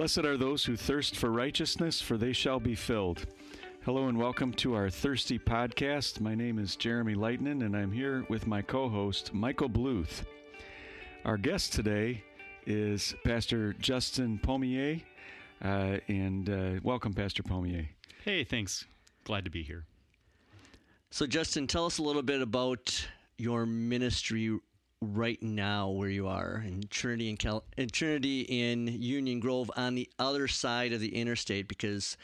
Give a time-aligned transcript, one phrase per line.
[0.00, 3.26] Blessed are those who thirst for righteousness, for they shall be filled.
[3.84, 6.22] Hello and welcome to our Thirsty podcast.
[6.22, 10.24] My name is Jeremy Lightnin, and I'm here with my co host, Michael Bluth.
[11.26, 12.24] Our guest today
[12.64, 15.02] is Pastor Justin Pommier,
[15.62, 17.86] uh, and uh, welcome, Pastor Pommier.
[18.24, 18.86] Hey, thanks.
[19.24, 19.84] Glad to be here.
[21.10, 23.06] So, Justin, tell us a little bit about
[23.36, 24.58] your ministry
[25.02, 29.94] right now, where you are in Trinity in, Cal- in Trinity in Union Grove, on
[29.94, 31.68] the other side of the interstate.
[31.68, 32.16] Because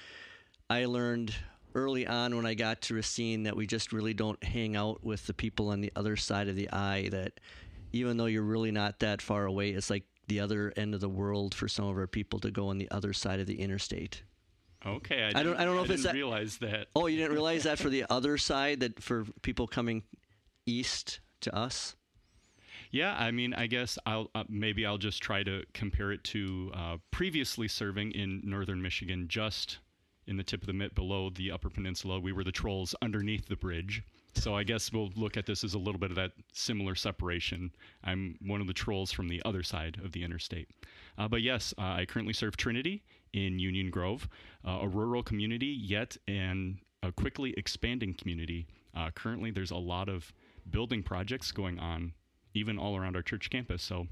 [0.69, 1.35] I learned
[1.75, 5.27] early on when I got to Racine that we just really don't hang out with
[5.27, 7.09] the people on the other side of the eye.
[7.11, 7.41] That
[7.93, 11.09] even though you're really not that far away, it's like the other end of the
[11.09, 14.23] world for some of our people to go on the other side of the interstate.
[14.85, 15.57] Okay, I, don't.
[15.57, 16.15] I don't know I if it's that.
[16.15, 16.89] realize that.
[16.95, 20.03] Oh, you didn't realize that for the other side that for people coming
[20.67, 21.97] east to us.
[22.97, 26.71] Yeah, I mean, I guess I'll uh, maybe I'll just try to compare it to
[26.73, 29.81] uh, previously serving in northern Michigan, just
[30.27, 32.19] in the tip of the mitt below the Upper Peninsula.
[32.19, 34.03] We were the trolls underneath the bridge.
[34.33, 37.71] So I guess we'll look at this as a little bit of that similar separation.
[38.03, 40.71] I'm one of the trolls from the other side of the interstate.
[41.19, 43.03] Uh, but yes, uh, I currently serve Trinity
[43.35, 44.27] in Union Grove,
[44.67, 48.67] uh, a rural community, yet and a quickly expanding community.
[48.97, 50.33] Uh, currently, there's a lot of
[50.71, 52.15] building projects going on,
[52.57, 53.83] even all around our church campus.
[53.83, 54.07] So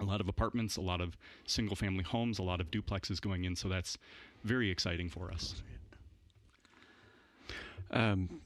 [0.00, 1.16] a lot of apartments, a lot of
[1.46, 3.56] single family homes, a lot of duplexes going in.
[3.56, 3.98] So that's
[4.44, 5.62] very exciting for us.
[7.90, 8.40] Um,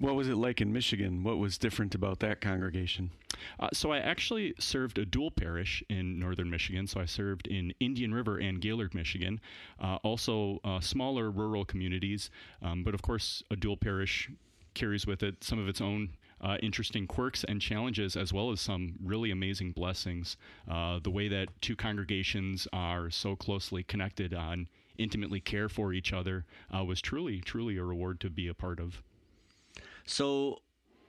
[0.00, 1.22] what was it like in Michigan?
[1.22, 3.10] What was different about that congregation?
[3.60, 6.86] Uh, so I actually served a dual parish in northern Michigan.
[6.86, 9.40] So I served in Indian River and Gaylord, Michigan.
[9.80, 12.30] Uh, also, uh, smaller rural communities,
[12.62, 14.30] um, but of course, a dual parish
[14.72, 16.10] carries with it some of its own
[16.44, 20.36] uh, interesting quirks and challenges, as well as some really amazing blessings.
[20.70, 24.66] Uh, the way that two congregations are so closely connected and
[24.98, 26.44] intimately care for each other
[26.76, 29.02] uh, was truly, truly a reward to be a part of.
[30.04, 30.60] So,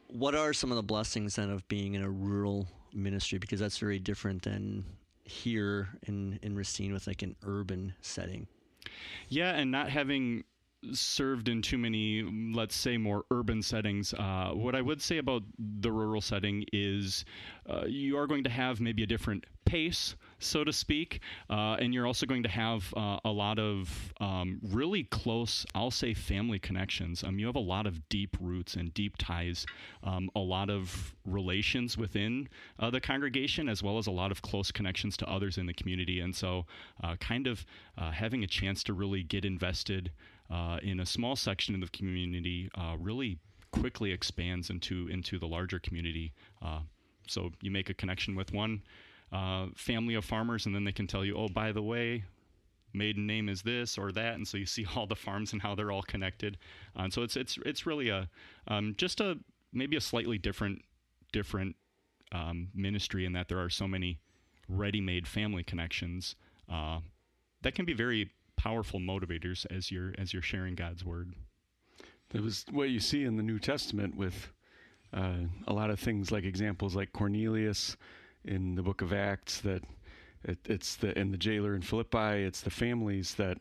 [0.07, 3.37] what are some of the blessings then of being in a rural ministry?
[3.37, 4.85] Because that's very different than
[5.25, 8.47] here in in Racine with like an urban setting.
[9.27, 10.45] Yeah, and not having
[10.93, 12.23] served in too many,
[12.53, 14.13] let's say, more urban settings.
[14.13, 17.25] Uh, what I would say about the rural setting is
[17.69, 21.93] uh, you are going to have maybe a different pace, so to speak, uh, and
[21.93, 26.59] you're also going to have uh, a lot of um, really close, I'll say, family
[26.59, 27.23] connections.
[27.23, 29.65] Um, you have a lot of deep roots and deep ties,
[30.03, 32.47] um, a lot of relations within
[32.79, 35.73] uh, the congregation, as well as a lot of close connections to others in the
[35.73, 36.19] community.
[36.19, 36.65] And so,
[37.03, 37.65] uh, kind of
[37.97, 40.11] having a chance to really get invested
[40.49, 43.39] uh, in a small section of the community uh, really
[43.71, 46.33] quickly expands into into the larger community.
[46.61, 46.79] Uh,
[47.27, 48.81] so you make a connection with one
[49.31, 52.23] uh, family of farmers, and then they can tell you, oh, by the way.
[52.93, 55.75] Maiden name is this or that, and so you see all the farms and how
[55.75, 56.57] they're all connected.
[56.95, 58.29] and so it's it's it's really a
[58.67, 59.37] um, just a
[59.73, 60.81] maybe a slightly different
[61.33, 61.75] different
[62.31, 64.19] um, ministry in that there are so many
[64.69, 66.35] ready-made family connections
[66.71, 66.99] uh,
[67.61, 68.31] that can be very
[68.65, 71.33] powerful motivators as you're as you're sharing God's word.
[72.29, 74.49] That was what you see in the New Testament with
[75.13, 77.95] uh, a lot of things like examples like Cornelius
[78.43, 79.61] in the Book of Acts.
[79.61, 79.83] That
[80.43, 82.43] it, it's the and the jailer in Philippi.
[82.43, 83.59] It's the families that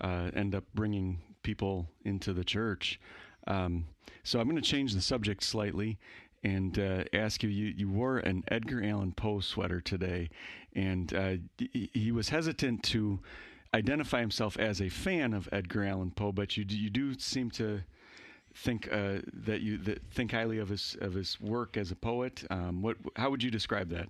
[0.00, 2.98] uh, end up bringing people into the church.
[3.46, 3.84] Um,
[4.22, 5.98] so I'm going to change the subject slightly
[6.42, 7.74] and uh, ask you, you.
[7.76, 10.30] You wore an Edgar Allan Poe sweater today,
[10.74, 11.34] and uh,
[11.92, 13.20] he was hesitant to
[13.74, 17.82] identify himself as a fan of Edgar Allan Poe, but you you do seem to
[18.54, 22.44] think uh, that you that think highly of his of his work as a poet.
[22.50, 24.08] Um, what how would you describe that?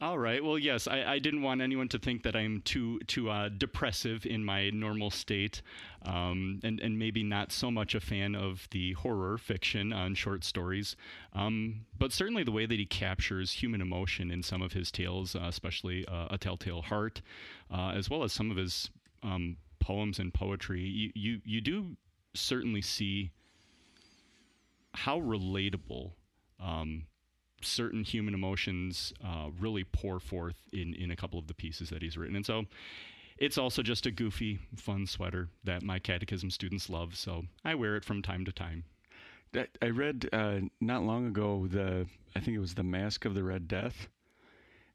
[0.00, 0.44] All right.
[0.44, 4.24] Well, yes, I, I, didn't want anyone to think that I'm too too uh, depressive
[4.26, 5.60] in my normal state,
[6.02, 10.44] um, and and maybe not so much a fan of the horror fiction on short
[10.44, 10.94] stories.
[11.32, 15.34] Um, but certainly the way that he captures human emotion in some of his tales,
[15.34, 17.20] uh, especially uh, A Telltale Heart,
[17.68, 18.90] uh, as well as some of his
[19.24, 21.96] um, poems and poetry, you, you you do
[22.34, 23.32] certainly see
[24.94, 26.12] how relatable.
[26.60, 27.06] Um,
[27.60, 32.02] certain human emotions uh, really pour forth in, in a couple of the pieces that
[32.02, 32.36] he's written.
[32.36, 32.66] And so
[33.38, 37.16] it's also just a goofy, fun sweater that my catechism students love.
[37.16, 38.84] So I wear it from time to time.
[39.80, 42.06] I read uh, not long ago the
[42.36, 44.08] I think it was the Masque of the Red Death,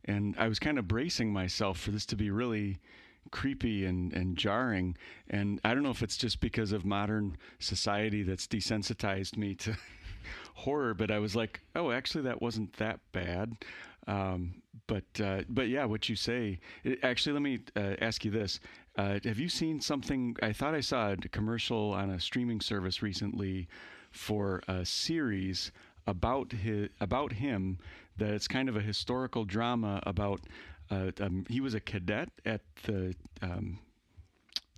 [0.06, 2.78] and I was kind of bracing myself for this to be really
[3.32, 4.96] creepy and, and jarring.
[5.30, 9.76] And I don't know if it's just because of modern society that's desensitized me to
[10.56, 13.54] horror, but I was like, oh, actually, that wasn't that bad.
[14.08, 14.56] Um,
[14.88, 16.60] but uh, but yeah, what you say.
[16.84, 18.60] It, actually, let me uh, ask you this:
[18.98, 20.36] uh, Have you seen something?
[20.42, 23.68] I thought I saw a commercial on a streaming service recently
[24.12, 25.72] for a series
[26.06, 27.80] about his about him.
[28.18, 30.42] That it's kind of a historical drama about.
[30.92, 33.80] Uh, um, he was a cadet at the um,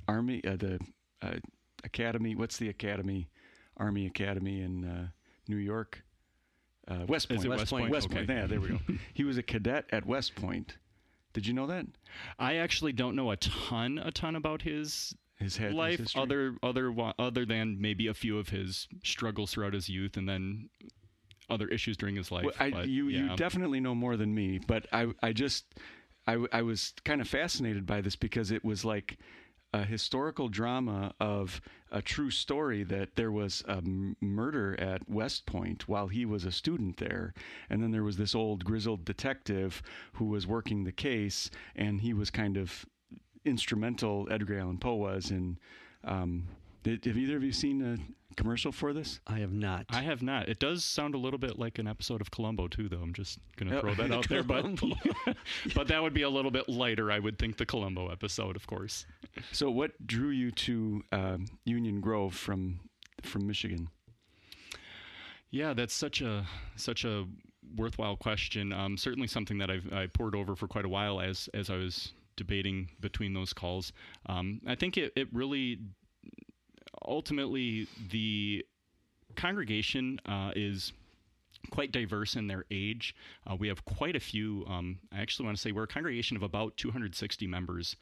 [0.07, 0.79] army, uh, the
[1.21, 1.37] uh,
[1.83, 2.35] academy.
[2.35, 3.27] What's the academy?
[3.77, 5.09] Army Academy in
[5.47, 6.03] New York.
[6.87, 7.45] Uh, West Point.
[7.47, 7.81] West, West Point.
[7.83, 7.91] Point?
[7.91, 8.15] West Okay.
[8.17, 8.29] Point.
[8.29, 8.79] Yeah, there we go.
[9.13, 10.77] he was a cadet at West Point.
[11.33, 11.85] Did you know that?
[12.39, 16.21] I actually don't know a ton, a ton about his His head life, history?
[16.21, 20.69] other other other than maybe a few of his struggles throughout his youth, and then
[21.49, 22.45] other issues during his life.
[22.45, 23.31] Well, I, but, you yeah.
[23.31, 25.65] you definitely know more than me, but I I just
[26.25, 29.17] I I was kind of fascinated by this because it was like
[29.73, 31.59] a historical drama of
[31.95, 33.81] a true story that there was a
[34.19, 37.33] murder at West Point while he was a student there,
[37.69, 39.81] and then there was this old grizzled detective
[40.13, 42.85] who was working the case, and he was kind of
[43.45, 44.27] instrumental.
[44.29, 45.57] Edgar Allan Poe was in.
[46.03, 46.49] Um,
[46.85, 47.97] did, have either of you seen a
[48.37, 49.19] commercial for this?
[49.25, 49.85] I have not.
[49.89, 50.47] I have not.
[50.47, 53.01] It does sound a little bit like an episode of Columbo too, though.
[53.01, 54.65] I'm just gonna Oh, throw that out there, but
[55.75, 57.57] but that would be a little bit lighter, I would think.
[57.57, 59.05] The Columbo episode, of course.
[59.51, 62.79] So, what drew you to um, Union Grove from
[63.23, 63.89] from Michigan?
[65.49, 66.45] Yeah, that's such a
[66.75, 67.25] such a
[67.75, 68.71] worthwhile question.
[68.73, 71.77] Um, certainly something that I've I poured over for quite a while as as I
[71.77, 73.93] was debating between those calls.
[74.25, 75.79] Um, I think it, it really
[77.05, 78.65] ultimately the
[79.35, 80.93] congregation uh, is
[81.71, 83.15] quite diverse in their age.
[83.49, 84.65] Uh, we have quite a few.
[84.67, 87.95] Um, I actually want to say we're a congregation of about 260 members,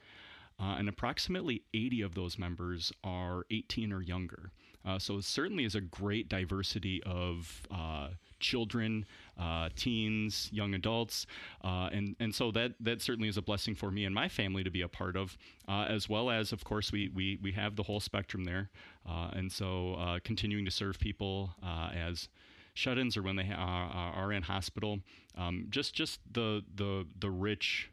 [0.59, 4.51] uh, and approximately 80 of those members are 18 or younger.
[4.85, 8.09] Uh, so it certainly is a great diversity of uh,
[8.39, 9.05] children,
[9.39, 11.25] uh, teens, young adults,
[11.63, 14.63] uh, and and so that that certainly is a blessing for me and my family
[14.63, 15.37] to be a part of,
[15.67, 18.69] uh, as well as of course we we we have the whole spectrum there,
[19.07, 22.29] uh, and so uh, continuing to serve people uh, as
[22.75, 24.99] shut-ins or when they are, are in hospital,
[25.37, 27.89] um, just just the the the rich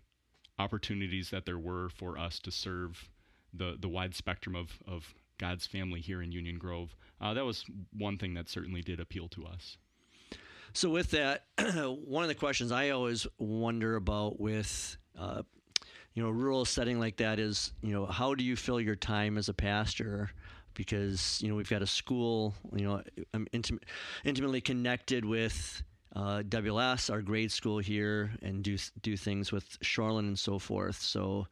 [0.58, 3.08] opportunities that there were for us to serve
[3.54, 6.94] the the wide spectrum of of God's family here in Union Grove.
[7.18, 7.64] That was
[7.96, 9.78] one thing that certainly did appeal to us.
[10.72, 15.42] So with that, one of the questions I always wonder about with uh,
[16.14, 19.38] you know rural setting like that is you know how do you fill your time
[19.38, 20.30] as a pastor?
[20.74, 23.02] Because you know we've got a school, you know
[23.34, 23.82] I'm intim-
[24.24, 25.82] intimately connected with
[26.14, 31.00] uh, WLS, our grade school here, and do do things with Charlotte and so forth.
[31.00, 31.46] So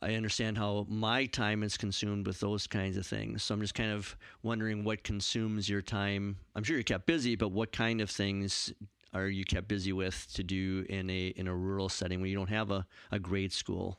[0.00, 3.42] I understand how my time is consumed with those kinds of things.
[3.42, 6.36] So I'm just kind of wondering what consumes your time.
[6.54, 8.72] I'm sure you're kept busy, but what kind of things
[9.14, 12.36] are you kept busy with to do in a in a rural setting where you
[12.36, 13.98] don't have a, a grade school?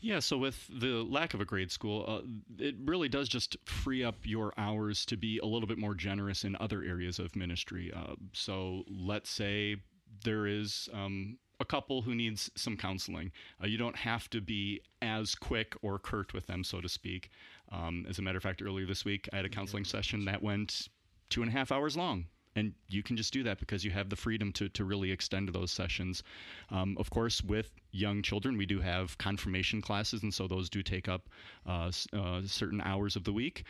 [0.00, 2.20] Yeah, so with the lack of a grade school, uh,
[2.58, 6.44] it really does just free up your hours to be a little bit more generous
[6.44, 7.90] in other areas of ministry.
[7.94, 9.76] Uh, so let's say
[10.22, 13.32] there is um, a couple who needs some counseling.
[13.62, 17.30] Uh, you don't have to be as quick or curt with them, so to speak.
[17.70, 20.42] Um, as a matter of fact, earlier this week, I had a counseling session that
[20.42, 20.88] went
[21.30, 22.26] two and a half hours long.
[22.56, 25.48] And you can just do that because you have the freedom to, to really extend
[25.48, 26.22] those sessions.
[26.70, 30.82] Um, of course, with young children, we do have confirmation classes, and so those do
[30.82, 31.28] take up
[31.66, 33.64] uh, uh, certain hours of the week,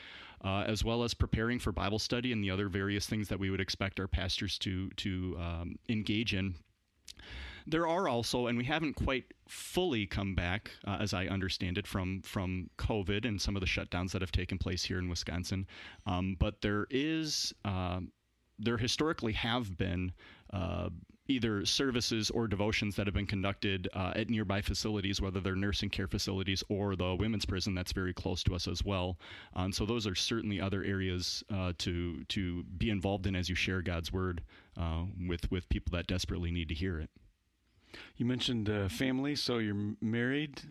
[0.45, 3.49] uh, as well as preparing for Bible study and the other various things that we
[3.49, 6.55] would expect our pastors to to um, engage in
[7.67, 11.87] there are also, and we haven't quite fully come back, uh, as I understand it,
[11.87, 15.67] from from COVID and some of the shutdowns that have taken place here in Wisconsin.
[16.07, 18.13] Um, but there is, um
[18.59, 20.13] there historically have been.
[20.53, 20.91] Uh,
[21.27, 25.89] Either services or devotions that have been conducted uh, at nearby facilities, whether they're nursing
[25.89, 29.17] care facilities or the women's prison that's very close to us as well.
[29.55, 33.55] Um, so those are certainly other areas uh, to to be involved in as you
[33.55, 34.43] share God's word
[34.77, 37.09] uh, with with people that desperately need to hear it.
[38.17, 40.63] You mentioned uh, family, so you're married.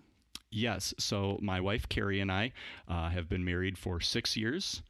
[0.51, 0.93] Yes.
[0.99, 2.53] So my wife Carrie and I
[2.87, 4.83] uh, have been married for six years.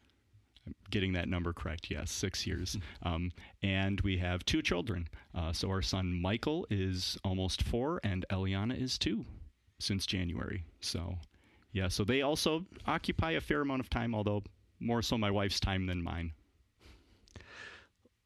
[0.65, 1.89] I'm getting that number correct.
[1.89, 2.77] Yes, six years.
[3.01, 5.07] Um, and we have two children.
[5.35, 9.25] Uh, so our son Michael is almost four, and Eliana is two
[9.79, 10.63] since January.
[10.79, 11.15] So,
[11.73, 11.89] yeah.
[11.89, 14.43] So they also occupy a fair amount of time, although
[14.79, 16.31] more so my wife's time than mine.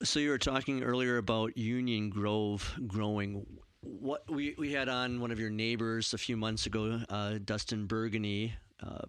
[0.04, 3.46] So you were talking earlier about Union Grove growing.
[3.88, 7.86] What we, we had on one of your neighbors a few months ago, uh, Dustin
[7.86, 8.54] Burgundy,
[8.86, 9.06] uh,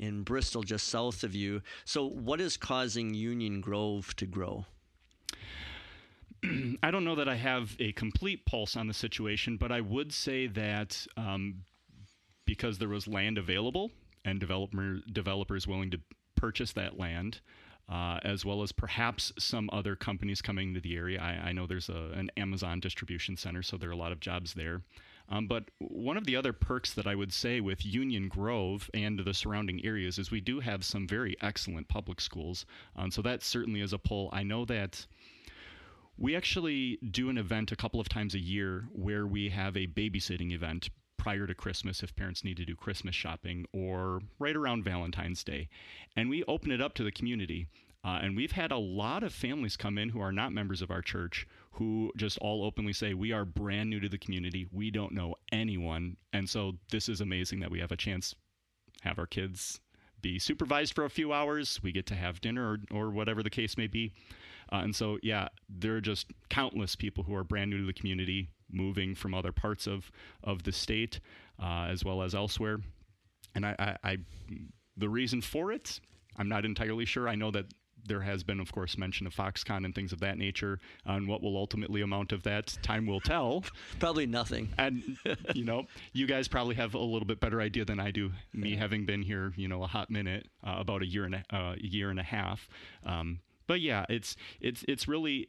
[0.00, 1.62] in Bristol, just south of you.
[1.84, 4.64] So what is causing Union Grove to grow?
[6.82, 10.12] I don't know that I have a complete pulse on the situation, but I would
[10.12, 11.62] say that um,
[12.46, 13.90] because there was land available
[14.24, 16.00] and developer developers willing to
[16.34, 17.40] purchase that land,
[17.90, 21.20] uh, as well as perhaps some other companies coming to the area.
[21.20, 24.20] I, I know there's a, an Amazon distribution center, so there are a lot of
[24.20, 24.82] jobs there.
[25.28, 29.18] Um, but one of the other perks that I would say with Union Grove and
[29.20, 32.66] the surrounding areas is we do have some very excellent public schools.
[32.96, 34.28] Um, so that certainly is a pull.
[34.32, 35.06] I know that
[36.18, 39.86] we actually do an event a couple of times a year where we have a
[39.86, 44.84] babysitting event prior to Christmas if parents need to do Christmas shopping or right around
[44.84, 45.68] Valentine's Day.
[46.16, 47.66] And we open it up to the community.
[48.02, 50.90] Uh, and we've had a lot of families come in who are not members of
[50.90, 54.66] our church who just all openly say, We are brand new to the community.
[54.72, 56.16] We don't know anyone.
[56.32, 58.34] And so this is amazing that we have a chance
[59.02, 59.78] have our kids
[60.22, 61.80] be supervised for a few hours.
[61.82, 64.14] We get to have dinner or, or whatever the case may be.
[64.72, 67.92] Uh, and so, yeah, there are just countless people who are brand new to the
[67.92, 70.10] community, moving from other parts of,
[70.42, 71.20] of the state
[71.62, 72.80] uh, as well as elsewhere.
[73.54, 74.16] And I, I, I,
[74.96, 76.00] the reason for it,
[76.36, 77.28] I'm not entirely sure.
[77.28, 77.66] I know that
[78.06, 80.78] there has been, of course, mention of Foxconn and things of that nature.
[81.04, 83.64] And what will ultimately amount of that, time will tell.
[83.98, 84.70] Probably nothing.
[84.78, 85.18] And
[85.54, 88.32] you know, you guys probably have a little bit better idea than I do.
[88.52, 91.44] Me having been here, you know, a hot minute, uh, about a year and a,
[91.50, 92.68] uh, a, year and a half.
[93.04, 95.48] Um, but yeah, it's it's it's really.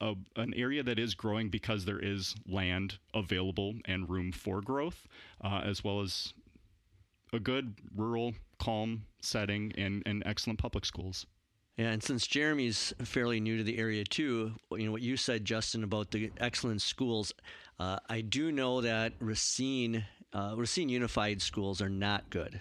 [0.00, 5.06] A, an area that is growing because there is land available and room for growth,
[5.44, 6.34] uh, as well as
[7.32, 11.26] a good rural, calm setting and, and excellent public schools.
[11.76, 15.44] Yeah, and since Jeremy's fairly new to the area too, you know what you said,
[15.44, 17.32] Justin, about the excellent schools.
[17.78, 22.60] Uh, I do know that Racine, uh, Racine Unified schools are not good,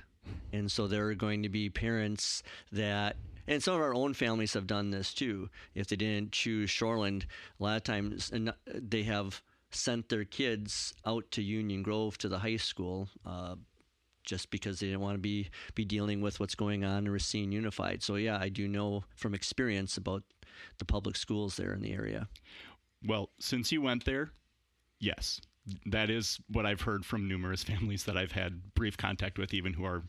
[0.52, 3.16] and so there are going to be parents that.
[3.48, 5.50] And some of our own families have done this too.
[5.74, 7.26] If they didn't choose Shoreland,
[7.60, 8.32] a lot of times
[8.66, 13.56] they have sent their kids out to Union Grove to the high school uh,
[14.24, 17.52] just because they didn't want to be be dealing with what's going on in Racine
[17.52, 18.02] Unified.
[18.02, 20.24] So yeah, I do know from experience about
[20.78, 22.28] the public schools there in the area.
[23.06, 24.32] Well, since you went there,
[25.00, 25.42] yes,
[25.86, 29.74] that is what I've heard from numerous families that I've had brief contact with, even
[29.74, 30.04] who are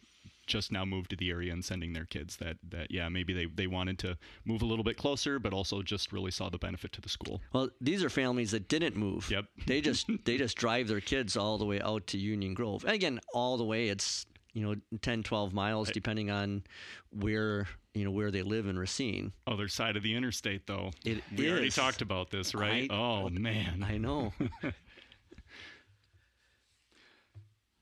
[0.47, 3.47] just now moved to the area and sending their kids that that yeah maybe they,
[3.47, 6.93] they wanted to move a little bit closer but also just really saw the benefit
[6.93, 7.41] to the school.
[7.53, 9.31] Well these are families that didn't move.
[9.31, 9.47] Yep.
[9.67, 12.85] They just they just drive their kids all the way out to union grove.
[12.85, 16.63] And again all the way it's you know 10 12 miles depending on
[17.11, 19.33] where you know where they live in racine.
[19.47, 20.91] Other side of the interstate though.
[21.05, 21.53] It we is.
[21.53, 22.91] already talked about this right?
[22.91, 23.85] I, oh man.
[23.87, 24.33] I know.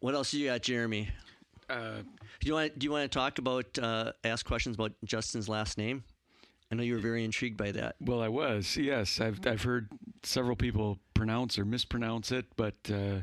[0.04, 1.08] What else you got jeremy
[1.68, 2.02] uh,
[2.40, 5.78] do you want do you want to talk about uh, ask questions about Justin's last
[5.78, 6.04] name?
[6.70, 7.96] I know you were very intrigued by that.
[8.00, 8.76] Well, I was.
[8.76, 9.88] Yes, I've I've heard
[10.22, 13.20] several people pronounce or mispronounce it, but uh,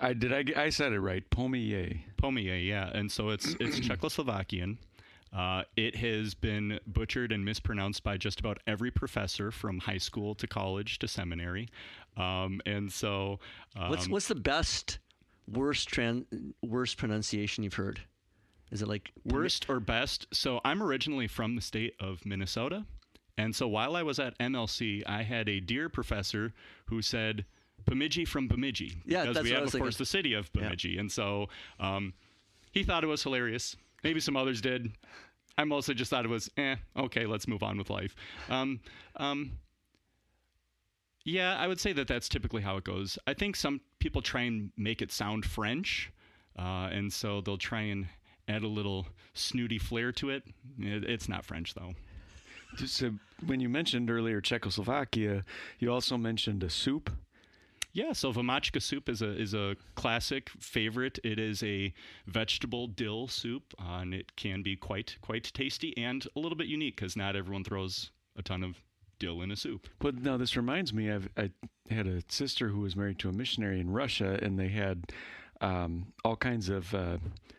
[0.00, 1.28] I did I I said it right.
[1.30, 2.00] Pommier.
[2.20, 2.90] Pommier, yeah.
[2.92, 4.78] And so it's it's Czechoslovakian.
[5.32, 10.34] Uh, it has been butchered and mispronounced by just about every professor from high school
[10.34, 11.68] to college to seminary.
[12.16, 13.38] Um, and so,
[13.76, 14.98] um, what's what's the best
[15.50, 16.26] worst tran-
[16.62, 18.00] worst pronunciation you've heard?
[18.70, 20.26] Is it like worst or best?
[20.32, 22.86] So I'm originally from the state of Minnesota.
[23.36, 26.52] And so while I was at MLC, I had a dear professor
[26.86, 27.46] who said
[27.86, 28.98] Bemidji from Bemidji.
[29.06, 29.80] Yeah, because that's we have, of thinking.
[29.86, 30.90] course, the city of Bemidji.
[30.90, 31.00] Yeah.
[31.00, 32.12] And so um,
[32.72, 33.76] he thought it was hilarious.
[34.04, 34.92] Maybe some others did.
[35.58, 38.14] I mostly just thought it was, eh, okay, let's move on with life.
[38.48, 38.80] Um,
[39.16, 39.52] um,
[41.30, 43.18] yeah, I would say that that's typically how it goes.
[43.26, 46.10] I think some people try and make it sound French,
[46.58, 48.06] uh, and so they'll try and
[48.48, 50.42] add a little snooty flair to it.
[50.78, 51.94] it it's not French though.
[52.84, 53.12] So
[53.46, 55.44] when you mentioned earlier Czechoslovakia,
[55.78, 57.10] you also mentioned a soup.
[57.92, 61.18] Yeah, so vamachka soup is a is a classic favorite.
[61.22, 61.92] It is a
[62.26, 66.66] vegetable dill soup, uh, and it can be quite quite tasty and a little bit
[66.66, 68.82] unique because not everyone throws a ton of
[69.20, 69.88] dill in a soup.
[70.00, 71.50] But now this reminds me, I've, I
[71.88, 75.12] had a sister who was married to a missionary in Russia, and they had
[75.60, 76.92] um, all kinds of.
[76.92, 77.18] Uh,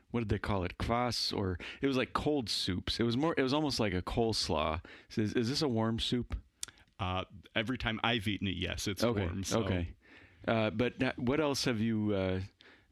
[0.09, 0.77] what did they call it?
[0.77, 2.99] Kvass, or it was like cold soups.
[2.99, 3.33] It was more.
[3.37, 4.81] It was almost like a coleslaw.
[5.07, 6.35] So is, is, this a warm soup?
[6.99, 7.23] Uh,
[7.55, 9.21] every time I've eaten it, yes, it's okay.
[9.21, 9.45] warm.
[9.45, 9.61] So.
[9.61, 9.87] Okay.
[10.45, 12.39] Uh, but what else have you uh,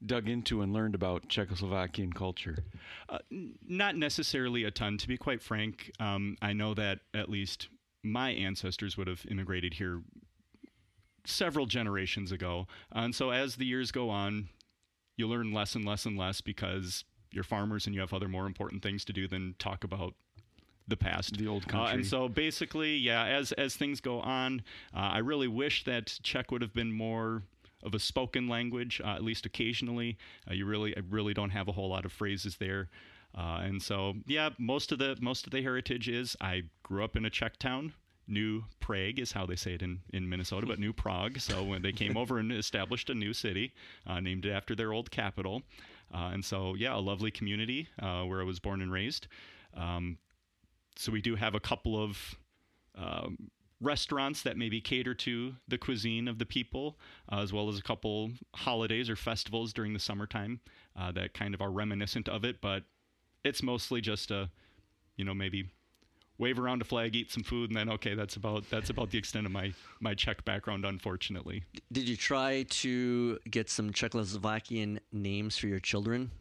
[0.05, 2.63] dug into and learned about Czechoslovakian culture?
[3.09, 3.19] Uh,
[3.67, 5.91] not necessarily a ton, to be quite frank.
[5.99, 7.67] Um, I know that at least
[8.03, 10.01] my ancestors would have immigrated here
[11.25, 12.67] several generations ago.
[12.91, 14.49] And so as the years go on,
[15.17, 18.45] you learn less and less and less because you're farmers and you have other more
[18.45, 20.15] important things to do than talk about
[20.87, 21.93] the past, The old Uh, country.
[21.93, 26.49] and so basically, yeah, as as things go on, uh, I really wish that Czech
[26.51, 27.43] would have been more
[27.83, 30.17] of a spoken language, uh, at least occasionally.
[30.49, 32.89] Uh, you really, I really don't have a whole lot of phrases there.
[33.37, 37.15] Uh, and so, yeah, most of the most of the heritage is I grew up
[37.15, 37.93] in a Czech town.
[38.27, 41.39] New Prague is how they say it in, in Minnesota, but New Prague.
[41.39, 43.73] So when they came over and established a new city,
[44.05, 45.63] uh, named it after their old capital,
[46.13, 49.27] uh, and so yeah, a lovely community uh, where I was born and raised.
[49.75, 50.19] Um,
[50.95, 52.35] so we do have a couple of
[52.95, 53.49] um,
[53.81, 56.99] restaurants that maybe cater to the cuisine of the people,
[57.31, 60.59] uh, as well as a couple holidays or festivals during the summertime
[60.95, 62.61] uh, that kind of are reminiscent of it.
[62.61, 62.83] But
[63.43, 64.49] it's mostly just a,
[65.15, 65.69] you know, maybe
[66.37, 69.17] wave around a flag, eat some food, and then okay, that's about that's about the
[69.17, 71.63] extent of my my Czech background, unfortunately.
[71.91, 76.31] Did you try to get some Czechoslovakian names for your children?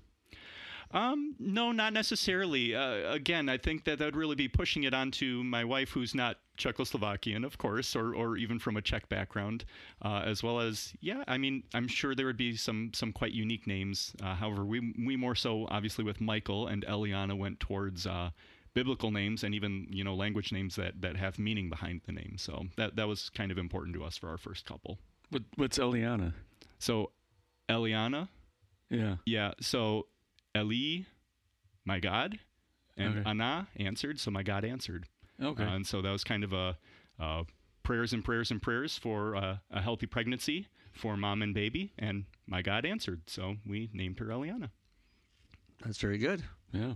[0.91, 2.75] Um, no, not necessarily.
[2.75, 6.15] Uh, again, I think that that would really be pushing it onto my wife, who's
[6.15, 9.65] not Czechoslovakian, of course, or, or even from a Czech background,
[10.03, 11.23] uh, as well as yeah.
[11.29, 14.15] I mean, I'm sure there would be some some quite unique names.
[14.23, 18.31] Uh, however, we we more so obviously with Michael and Eliana went towards uh,
[18.75, 22.37] biblical names and even you know language names that that have meaning behind the name.
[22.39, 24.99] So that that was kind of important to us for our first couple.
[25.31, 26.33] What, what's Eliana?
[26.79, 27.13] So
[27.69, 28.29] Eliana,
[28.89, 29.17] Yeah.
[29.27, 29.53] yeah.
[29.61, 30.07] So
[30.57, 31.05] Eli,
[31.85, 32.39] my God,
[32.97, 33.31] and Okay.
[33.31, 34.19] Anna answered.
[34.21, 35.07] So my God answered.
[35.43, 35.63] Okay.
[35.63, 36.77] Uh, and so that was kind of a
[37.21, 37.45] uh,
[37.83, 42.25] prayers and prayers and prayers for uh, a healthy pregnancy for mom and baby, and
[42.47, 43.23] my God answered.
[43.29, 44.71] So we named her Eliana.
[45.85, 46.43] That's very good.
[46.73, 46.95] yeah.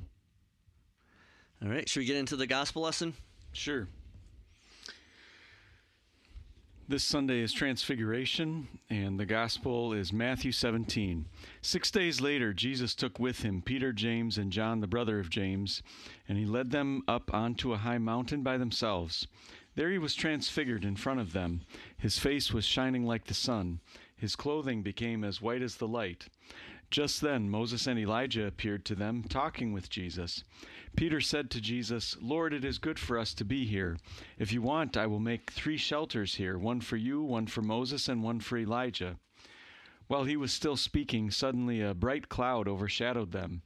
[1.63, 3.15] All right, should we get into the gospel lesson?
[3.53, 3.87] Sure.
[6.89, 11.27] This Sunday is Transfiguration, and the Gospel is Matthew 17.
[11.61, 15.85] Six days later, Jesus took with him Peter, James, and John, the brother of James,
[16.29, 19.29] and he led them up onto a high mountain by themselves.
[19.77, 21.63] There he was transfigured in front of them.
[21.97, 23.81] His face was shining like the sun,
[24.23, 26.29] his clothing became as white as the light.
[26.93, 30.45] Just then Moses and Elijah appeared to them, talking with Jesus.
[30.95, 33.97] Peter said to Jesus, Lord, it is good for us to be here.
[34.39, 38.11] If you want, I will make three shelters here one for you, one for Moses,
[38.11, 39.17] and one for Elijah.
[40.07, 43.63] While he was still speaking, suddenly a bright cloud overshadowed them.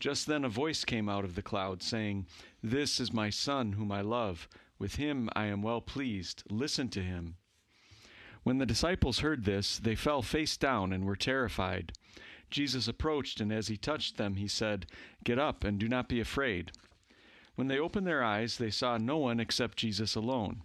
[0.00, 2.26] Just then a voice came out of the cloud, saying,
[2.60, 4.48] This is my Son, whom I love.
[4.80, 6.42] With him I am well pleased.
[6.50, 7.36] Listen to him.
[8.42, 11.92] When the disciples heard this, they fell face down and were terrified.
[12.54, 14.86] Jesus approached, and as he touched them, he said,
[15.24, 16.70] Get up and do not be afraid.
[17.56, 20.62] When they opened their eyes, they saw no one except Jesus alone.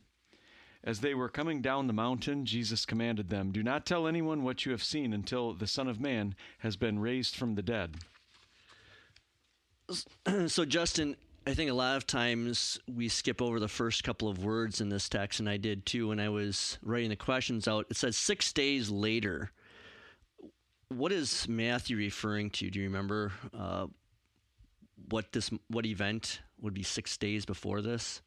[0.84, 4.68] As they were coming down the mountain, Jesus commanded them, Do not tell anyone what
[4.68, 7.98] you have seen until the Son of Man has been raised from the dead.
[10.46, 14.46] so, Justin, I think a lot of times we skip over the first couple of
[14.46, 17.88] words in this text, and I did too when I was writing the questions out.
[17.90, 19.52] It says six days later.
[20.90, 22.70] What is Matthew referring to?
[22.70, 23.88] Do you remember uh,
[25.10, 28.22] what this what event would be six days before this?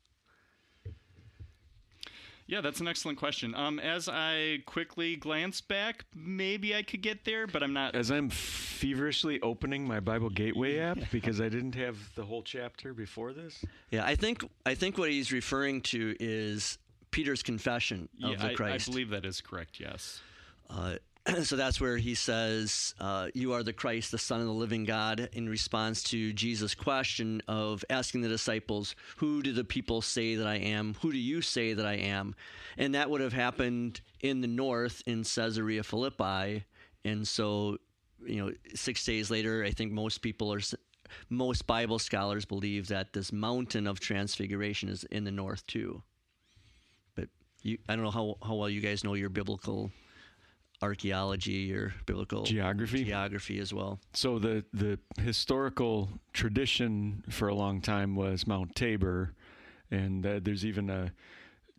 [2.46, 3.55] Yeah, that's an excellent question.
[3.55, 7.94] Um, as I quickly glance back, maybe I could get there, but I'm not.
[7.94, 12.92] As I'm feverishly opening my Bible Gateway app because I didn't have the whole chapter
[12.92, 13.64] before this.
[13.90, 16.79] Yeah, I think I think what he's referring to is
[17.11, 19.81] Peter's confession yeah, of the I, I believe that is correct.
[19.81, 20.20] Yes.
[20.68, 20.96] Uh,
[21.44, 24.85] so that's where he says, uh, You are the Christ, the Son of the living
[24.85, 30.35] God, in response to Jesus' question of asking the disciples, Who do the people say
[30.35, 30.94] that I am?
[31.00, 32.35] Who do you say that I am?
[32.76, 36.64] And that would have happened in the north in Caesarea Philippi.
[37.04, 37.78] And so,
[38.24, 40.61] you know, six days later, I think most people are.
[41.28, 46.02] Most Bible scholars believe that this mountain of transfiguration is in the north too.
[47.14, 47.28] But
[47.62, 49.90] you, I don't know how, how well you guys know your biblical
[50.82, 53.04] archaeology or biblical Geography?
[53.04, 54.00] geography as well.
[54.12, 59.32] So the the historical tradition for a long time was Mount Tabor,
[59.90, 61.12] and uh, there's even a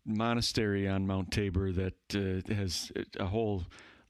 [0.06, 3.64] monastery on Mount Tabor that uh, has a whole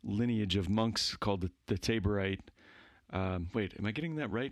[0.03, 2.39] lineage of monks called the, the Taborite.
[3.11, 4.51] Um, wait, am I getting that right?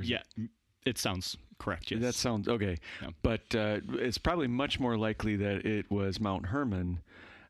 [0.00, 0.50] Yeah, m-
[0.86, 1.90] it sounds correct.
[1.90, 2.00] Yes.
[2.00, 3.10] That sounds okay, Yeah.
[3.22, 7.00] but uh, it's probably much more likely that it was Mount Hermon,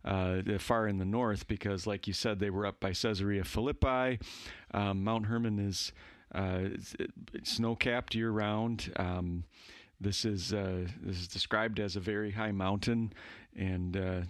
[0.05, 3.45] uh, the- far in the north, because, like you said, they were up by Caesarea
[3.45, 4.19] Philippi.
[4.73, 5.93] Um, Mount Hermon is
[6.35, 6.69] uh,
[7.45, 8.93] snow capped year round.
[8.97, 9.45] Um,
[10.01, 13.13] this is uh, this is described as a very high mountain,
[13.57, 14.21] and uh,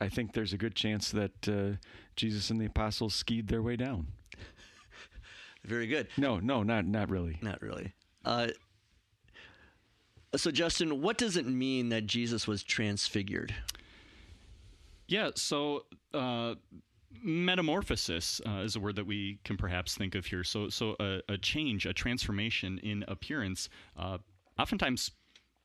[0.00, 1.76] I think there's a good chance that uh,
[2.16, 4.08] Jesus and the apostles skied their way down.
[5.64, 6.08] Very good.
[6.18, 7.38] No, no, not not really.
[7.40, 7.94] Not really.
[8.24, 8.48] Uh,
[10.36, 13.54] So, Justin, what does it mean that Jesus was transfigured?
[15.06, 16.54] Yeah, so uh,
[17.22, 20.44] metamorphosis uh, is a word that we can perhaps think of here.
[20.44, 24.18] So, so a, a change, a transformation in appearance, uh,
[24.58, 25.10] oftentimes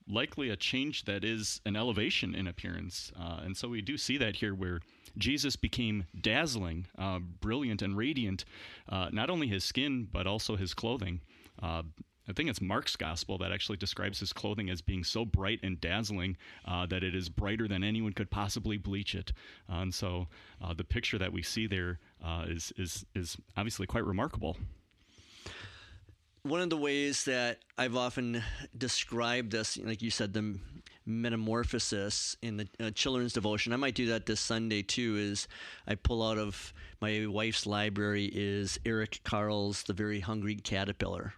[0.08, 3.12] likely a change that is an elevation in appearance.
[3.18, 4.80] Uh, and so we do see that here where
[5.16, 8.44] Jesus became dazzling, uh, brilliant, and radiant,
[8.88, 11.20] uh, not only his skin, but also his clothing.
[12.28, 15.80] I think it's Mark's gospel that actually describes his clothing as being so bright and
[15.80, 19.32] dazzling uh, that it is brighter than anyone could possibly bleach it.
[19.68, 20.28] Uh, and so
[20.62, 24.56] uh, the picture that we see there uh, is is is obviously quite remarkable.
[26.42, 28.42] One of the ways that I've often
[28.76, 30.58] described this, like you said, the
[31.04, 33.72] metamorphosis in the uh, children's devotion.
[33.72, 35.16] I might do that this Sunday too.
[35.18, 35.48] Is
[35.86, 41.34] I pull out of my wife's library is Eric Carle's "The Very Hungry Caterpillar."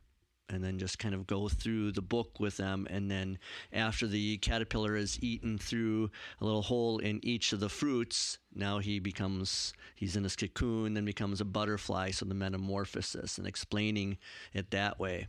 [0.48, 2.86] And then just kind of go through the book with them.
[2.90, 3.38] And then
[3.72, 8.78] after the caterpillar is eaten through a little hole in each of the fruits, now
[8.78, 12.10] he becomes, he's in his cocoon, then becomes a butterfly.
[12.10, 14.18] So the metamorphosis and explaining
[14.52, 15.28] it that way.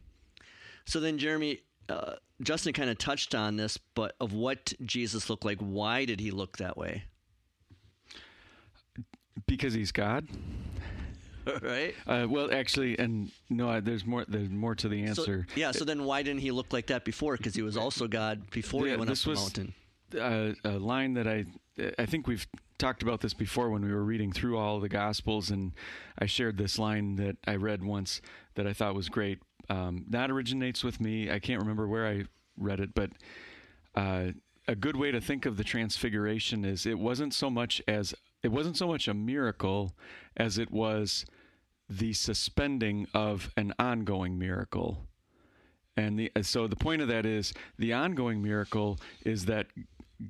[0.86, 5.46] So then, Jeremy, uh, Justin kind of touched on this, but of what Jesus looked
[5.46, 7.06] like, why did he look that way?
[9.48, 10.28] Because he's God.
[11.62, 11.96] right?
[12.08, 14.26] Uh, well, actually, and no, there's more.
[14.28, 15.46] There's more to the answer.
[15.50, 15.72] So, yeah.
[15.72, 17.38] So then, why didn't he look like that before?
[17.38, 19.74] Because he was also God before yeah, he went up the was, mountain.
[20.20, 21.46] Uh, a line that I,
[21.98, 22.46] I think we've
[22.78, 25.72] talked about this before when we were reading through all the Gospels, and
[26.20, 28.22] I shared this line that I read once
[28.56, 29.40] that I thought was great.
[29.70, 31.32] Um, that originates with me.
[31.32, 32.26] I can't remember where I
[32.58, 33.12] read it, but
[33.96, 34.28] uh,
[34.68, 38.52] a good way to think of the Transfiguration is it wasn't so much as it
[38.52, 39.96] wasn't so much a miracle
[40.36, 41.26] as it was
[41.90, 45.08] the suspending of an ongoing miracle.
[45.96, 49.68] And the, so the point of that is the ongoing miracle is that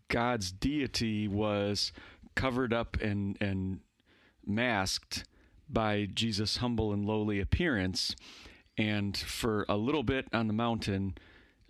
[0.09, 1.91] God's deity was
[2.35, 3.79] covered up and, and
[4.45, 5.23] masked
[5.69, 8.15] by Jesus' humble and lowly appearance.
[8.77, 11.15] And for a little bit on the mountain,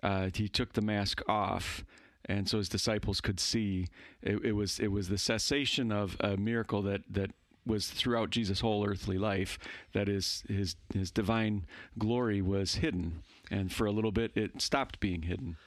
[0.01, 1.85] uh, he took the mask off
[2.25, 3.87] and so his disciples could see.
[4.21, 7.31] It, it, was it was the cessation of a miracle that that
[7.65, 9.57] was throughout Jesus' whole earthly life.
[9.93, 11.65] That is, his his divine
[11.97, 15.57] glory was hidden, and for a little bit it stopped being hidden.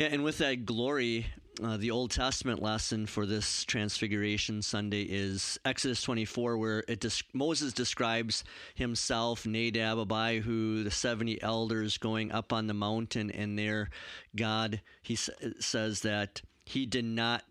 [0.00, 1.26] Yeah, and with that glory,
[1.62, 7.74] uh, the Old Testament lesson for this Transfiguration Sunday is Exodus 24, where des- Moses
[7.74, 8.42] describes
[8.74, 13.90] himself, Nadab, Abihu, the 70 elders going up on the mountain, and there
[14.34, 17.44] God, he s- says that he did not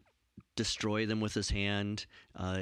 [0.56, 2.08] destroy them with his hand.
[2.36, 2.62] Uh,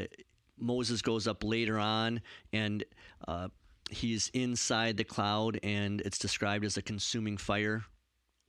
[0.60, 2.20] Moses goes up later on,
[2.52, 2.84] and
[3.26, 3.48] uh,
[3.90, 7.86] he's inside the cloud, and it's described as a consuming fire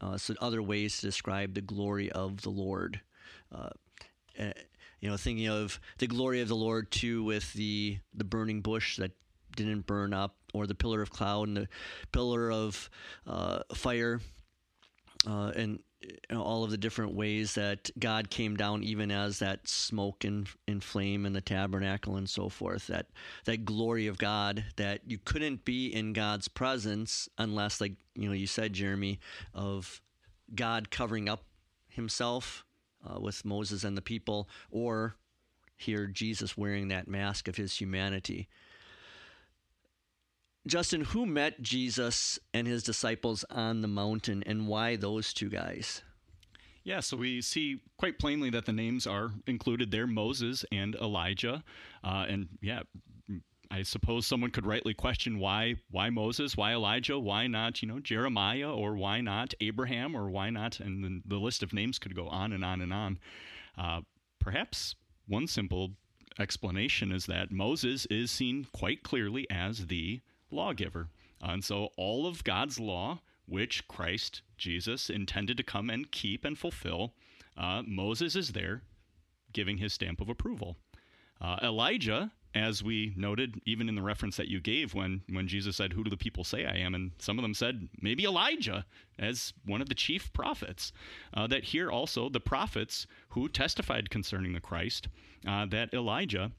[0.00, 3.00] uh, so other ways to describe the glory of the Lord.
[3.54, 3.70] Uh,
[4.38, 4.52] uh,
[5.00, 8.96] you know, thinking of the glory of the Lord too, with the the burning bush
[8.96, 9.12] that
[9.56, 11.68] didn't burn up, or the pillar of cloud and the
[12.12, 12.90] pillar of
[13.26, 14.20] uh, fire,
[15.26, 19.40] uh, and you know, all of the different ways that God came down, even as
[19.40, 22.86] that smoke and, and flame in the tabernacle and so forth.
[22.86, 23.06] That
[23.44, 28.34] that glory of God that you couldn't be in God's presence unless, like you know,
[28.34, 29.18] you said, Jeremy,
[29.52, 30.00] of
[30.54, 31.44] God covering up
[31.88, 32.64] Himself
[33.04, 35.16] uh, with Moses and the people, or
[35.76, 38.48] here Jesus wearing that mask of His humanity.
[40.68, 46.02] Justin, who met Jesus and his disciples on the mountain and why those two guys?
[46.84, 51.64] Yeah, so we see quite plainly that the names are included there Moses and Elijah.
[52.04, 52.80] Uh, and yeah,
[53.70, 58.00] I suppose someone could rightly question why why Moses, why Elijah, why not you know
[58.00, 62.14] Jeremiah, or why not Abraham, or why not, and the, the list of names could
[62.14, 63.18] go on and on and on.
[63.76, 64.00] Uh,
[64.38, 64.94] perhaps
[65.26, 65.92] one simple
[66.38, 71.08] explanation is that Moses is seen quite clearly as the lawgiver.
[71.40, 76.58] And so all of God's law, which Christ Jesus intended to come and keep and
[76.58, 77.14] fulfill,
[77.56, 78.82] uh, Moses is there
[79.52, 80.76] giving his stamp of approval.
[81.40, 85.76] Uh, Elijah, as we noted, even in the reference that you gave when, when Jesus
[85.76, 86.94] said, Who do the people say I am?
[86.94, 88.84] And some of them said, Maybe Elijah,
[89.18, 90.92] as one of the chief prophets.
[91.32, 95.08] Uh, that here also the prophets who testified concerning the Christ,
[95.46, 96.50] uh, that Elijah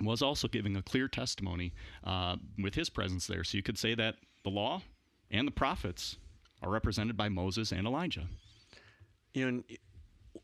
[0.00, 1.72] was also giving a clear testimony
[2.04, 3.44] uh, with his presence there.
[3.44, 4.82] So you could say that the law
[5.30, 6.16] and the prophets
[6.62, 8.26] are represented by Moses and Elijah.
[9.34, 9.62] You know,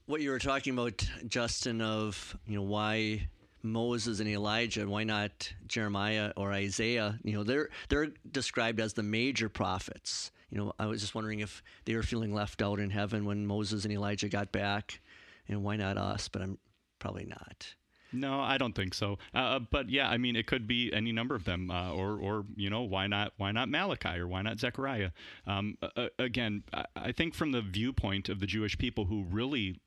[0.06, 3.28] what you were talking about, Justin, of you know why
[3.62, 7.18] Moses and Elijah, and why not Jeremiah or Isaiah?
[7.24, 11.40] You know, they're they're described as the major prophets, You know, I was just wondering
[11.40, 15.00] if they were feeling left out in heaven when Moses and Elijah got back,
[15.48, 16.28] and why not us?
[16.28, 16.58] But I'm
[16.98, 17.74] probably not.
[18.12, 19.18] No, I don't think so.
[19.34, 22.18] Uh, uh, but yeah, I mean, it could be any number of them, uh, or,
[22.18, 25.10] or you know, why not, why not Malachi, or why not Zechariah?
[25.46, 26.62] Um, uh, again,
[26.94, 29.80] I think from the viewpoint of the Jewish people who really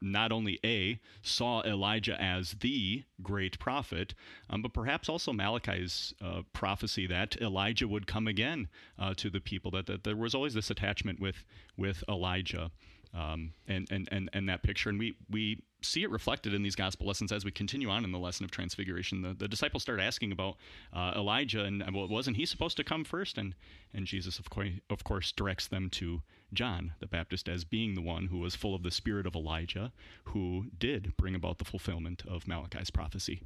[0.00, 4.14] not only A, saw Elijah as the great prophet,
[4.50, 9.40] um, but perhaps also Malachi's uh, prophecy that Elijah would come again uh, to the
[9.40, 11.44] people, that, that there was always this attachment with,
[11.76, 12.70] with Elijah.
[13.14, 14.88] Um, and, and, and, and that picture.
[14.88, 18.12] And we, we see it reflected in these gospel lessons as we continue on in
[18.12, 19.22] the lesson of transfiguration.
[19.22, 20.56] The, the disciples start asking about
[20.92, 23.38] uh, Elijah and well, wasn't he supposed to come first?
[23.38, 23.54] And,
[23.92, 28.02] and Jesus, of course, of course, directs them to John the Baptist as being the
[28.02, 29.92] one who was full of the spirit of Elijah,
[30.24, 33.42] who did bring about the fulfillment of Malachi's prophecy.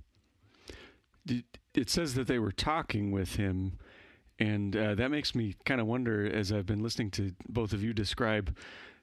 [1.75, 3.79] It says that they were talking with him.
[4.39, 7.83] And uh, that makes me kind of wonder, as I've been listening to both of
[7.83, 8.55] you describe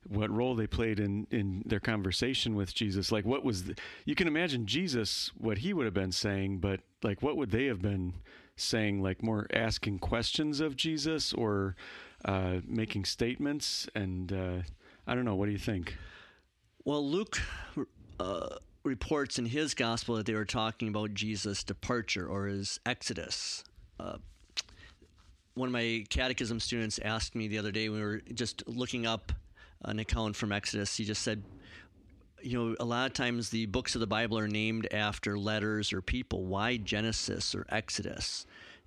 [0.08, 3.12] what role they played in in their conversation with Jesus.
[3.12, 6.82] Like, what was the, you can imagine Jesus what he would have been saying, but
[7.04, 8.14] like, what would they have been
[8.56, 9.02] saying?
[9.02, 11.76] Like, more asking questions of Jesus or
[12.26, 13.88] uh, making statements?
[13.96, 14.58] And uh,
[15.08, 15.36] I don't know.
[15.36, 15.98] What do you think?
[16.86, 17.40] Well, Luke.
[18.20, 23.64] Uh, reports in his gospel that they were talking about Jesus' departure or his exodus.
[24.00, 24.18] Uh,
[25.56, 29.32] one of my catechism students asked me the other day, we were just looking up
[29.84, 30.96] an account from Exodus.
[30.96, 31.44] He just said,
[32.44, 35.94] you know, a lot of times the books of the Bible are named after letters
[35.94, 36.46] or people.
[36.46, 38.46] Why Genesis or Exodus?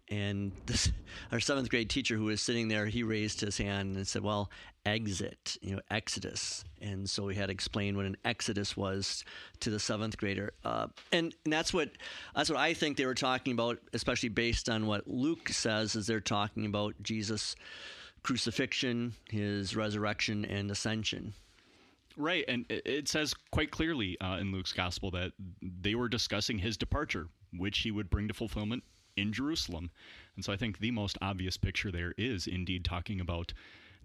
[0.08, 0.92] And this,
[1.32, 4.50] our seventh grade teacher who was sitting there, he raised his hand and said, "Well,
[4.84, 9.24] exit, you know, Exodus." And so we had to explain what an Exodus was
[9.60, 11.90] to the seventh grader, uh, and, and that's what
[12.36, 16.06] that's what I think they were talking about, especially based on what Luke says, is
[16.06, 17.56] they're talking about Jesus
[18.26, 21.32] crucifixion, his resurrection, and ascension.
[22.16, 25.30] Right, and it says quite clearly uh, in Luke's gospel that
[25.62, 28.82] they were discussing his departure, which he would bring to fulfillment
[29.16, 29.90] in Jerusalem.
[30.34, 33.52] And so I think the most obvious picture there is indeed talking about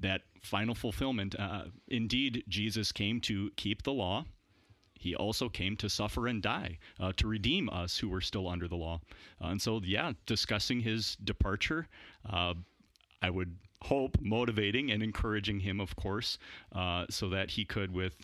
[0.02, 1.34] that final fulfillment.
[1.40, 4.26] Uh, indeed, Jesus came to keep the law.
[5.00, 8.68] He also came to suffer and die, uh, to redeem us who were still under
[8.68, 9.02] the law.
[9.44, 11.88] Uh, and so, yeah, discussing his departure,
[12.30, 12.54] uh,
[13.24, 16.38] I would hope, motivating and encouraging him, of course,
[16.74, 18.16] uh, so that he could, with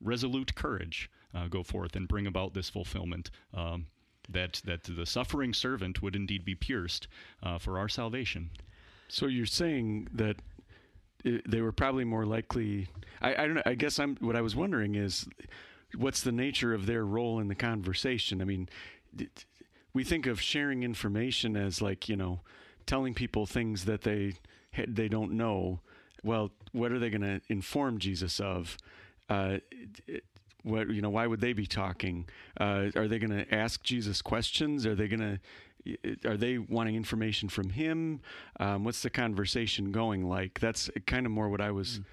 [0.00, 3.30] resolute courage, uh, go forth and bring about this fulfillment.
[3.54, 3.86] Um,
[4.28, 7.08] that that the suffering servant would indeed be pierced
[7.42, 8.50] uh, for our salvation.
[9.08, 10.36] So you're saying that
[11.24, 12.88] they were probably more likely.
[13.20, 13.62] I, I don't know.
[13.64, 14.16] I guess I'm.
[14.20, 15.26] What I was wondering is,
[15.96, 18.42] what's the nature of their role in the conversation?
[18.42, 18.68] I mean,
[19.92, 22.40] we think of sharing information as like you know,
[22.86, 24.34] telling people things that they
[24.86, 25.80] they don't know.
[26.22, 28.76] Well, what are they going to inform Jesus of?
[29.28, 29.58] Uh,
[30.62, 31.10] what you know?
[31.10, 32.26] Why would they be talking?
[32.58, 34.86] Uh, are they going to ask Jesus questions?
[34.86, 36.28] Are they going to?
[36.28, 38.20] Are they wanting information from him?
[38.60, 40.58] Um, what's the conversation going like?
[40.60, 42.04] That's kind of more what I was mm.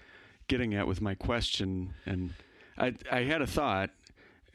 [0.48, 1.94] getting at with my question.
[2.06, 2.34] And
[2.78, 3.89] I, I had a thought,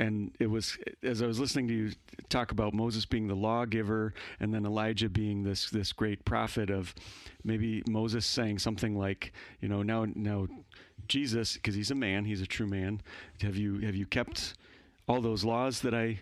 [0.00, 1.92] and it was as I was listening to you
[2.30, 6.94] talk about Moses being the lawgiver and then Elijah being this this great prophet of
[7.44, 10.48] maybe Moses saying something like, you know, now now
[11.06, 13.02] Jesus because he's a man, he's a true man.
[13.42, 14.54] Have you have you kept
[15.06, 16.20] all those laws that I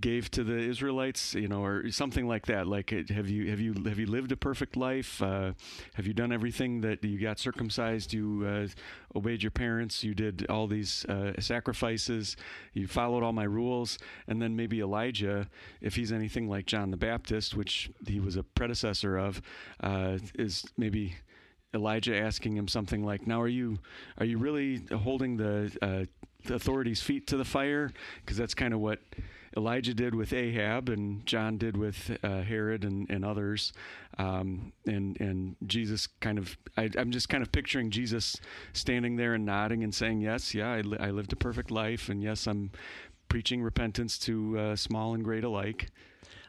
[0.00, 2.66] gave to the Israelites, you know, or something like that.
[2.66, 5.22] Like, uh, have you have you have you lived a perfect life?
[5.22, 5.52] Uh,
[5.94, 8.12] have you done everything that you got circumcised?
[8.12, 8.68] You uh,
[9.16, 10.04] obeyed your parents.
[10.04, 12.36] You did all these uh, sacrifices.
[12.72, 13.98] You followed all my rules.
[14.28, 15.48] And then maybe Elijah,
[15.80, 19.42] if he's anything like John the Baptist, which he was a predecessor of,
[19.80, 21.16] uh, is maybe.
[21.74, 23.78] Elijah asking him something like, "Now, are you
[24.16, 26.04] are you really holding the, uh,
[26.44, 29.00] the authorities' feet to the fire?" Because that's kind of what
[29.56, 33.72] Elijah did with Ahab, and John did with uh, Herod and, and others.
[34.18, 38.36] Um, and and Jesus kind of, I, am just kind of picturing Jesus
[38.72, 42.08] standing there and nodding and saying, "Yes, yeah, I, li- I lived a perfect life,
[42.08, 42.70] and yes, I'm
[43.28, 45.88] preaching repentance to uh, small and great alike."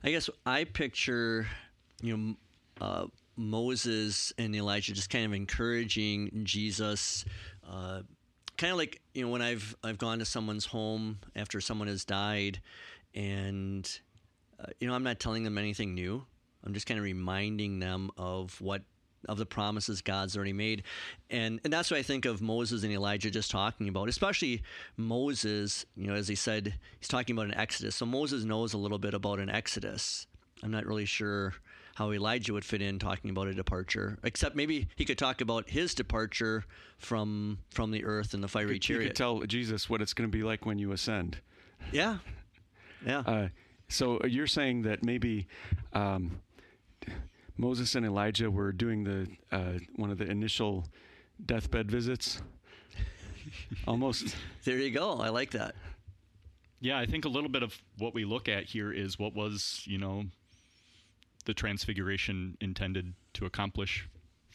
[0.03, 1.47] I guess I picture,
[2.01, 2.35] you know.
[2.79, 7.23] Uh, Moses and Elijah just kind of encouraging Jesus,
[7.69, 8.01] uh,
[8.57, 12.03] kind of like you know when I've I've gone to someone's home after someone has
[12.03, 12.59] died,
[13.17, 13.99] and
[14.59, 16.23] uh, you know i'm not telling them anything new
[16.63, 18.83] i'm just kind of reminding them of what
[19.27, 20.83] of the promises god's already made
[21.31, 24.61] and and that's what i think of moses and elijah just talking about especially
[24.95, 28.77] moses you know as he said he's talking about an exodus so moses knows a
[28.77, 30.27] little bit about an exodus
[30.63, 31.53] i'm not really sure
[31.95, 34.19] how Elijah would fit in talking about a departure.
[34.23, 36.63] Except maybe he could talk about his departure
[36.99, 39.07] from from the earth in the fiery You chariot.
[39.07, 41.37] could tell Jesus what it's going to be like when you ascend.
[41.91, 42.17] yeah,
[43.07, 43.19] yeah.
[43.25, 43.47] Uh,
[43.89, 45.47] so you're saying that maybe
[45.93, 46.41] um,
[47.57, 50.85] Moses and Elijah were doing the uh, one of the initial
[51.45, 52.41] deathbed visits.
[53.87, 54.35] Almost.
[54.65, 55.19] there you go.
[55.19, 55.75] I like that.
[56.79, 59.81] Yeah, I think a little bit of what we look at here is what was,
[59.85, 60.25] you know,
[61.45, 64.07] the transfiguration intended to accomplish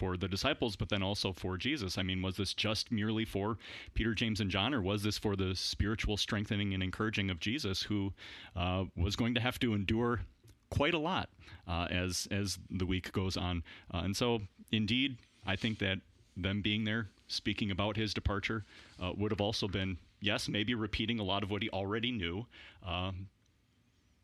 [0.02, 1.96] for the disciples, but then also for Jesus.
[1.96, 3.56] I mean, was this just merely for
[3.94, 7.82] Peter, James, and John, or was this for the spiritual strengthening and encouraging of Jesus,
[7.82, 8.12] who
[8.56, 10.22] uh, was going to have to endure
[10.70, 11.28] quite a lot
[11.68, 13.62] uh, as as the week goes on?
[13.94, 14.40] Uh, and so,
[14.72, 15.98] indeed, I think that
[16.36, 18.64] them being there, speaking about his departure,
[19.00, 22.44] uh, would have also been yes, maybe repeating a lot of what he already knew.
[22.84, 23.28] Um,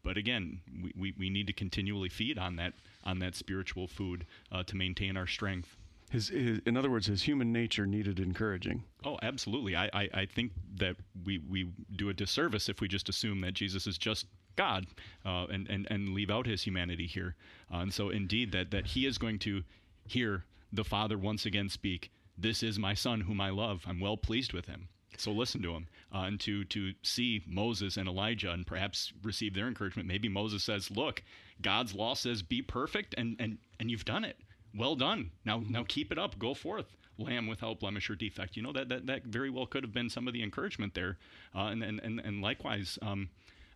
[0.02, 4.26] but again, we, we, we need to continually feed on that on that spiritual food
[4.52, 5.76] uh, to maintain our strength.
[6.10, 8.82] His, his, in other words, his human nature needed encouraging.
[9.04, 9.76] Oh, absolutely.
[9.76, 13.52] I, I, I think that we, we do a disservice if we just assume that
[13.52, 14.86] Jesus is just God
[15.24, 17.34] uh, and, and, and leave out his humanity here.
[17.72, 19.62] Uh, and so, indeed, that, that he is going to
[20.06, 23.84] hear the Father once again speak, This is my Son whom I love.
[23.86, 24.88] I'm well pleased with him.
[25.16, 29.54] So listen to him, uh, and to to see Moses and Elijah, and perhaps receive
[29.54, 30.06] their encouragement.
[30.06, 31.22] Maybe Moses says, "Look,
[31.60, 34.38] God's law says be perfect, and and and you've done it.
[34.74, 35.30] Well done.
[35.44, 36.38] Now now keep it up.
[36.38, 39.82] Go forth, lamb without blemish or defect." You know that that that very well could
[39.82, 41.18] have been some of the encouragement there,
[41.54, 42.98] uh, and, and and and likewise.
[43.02, 43.30] Um,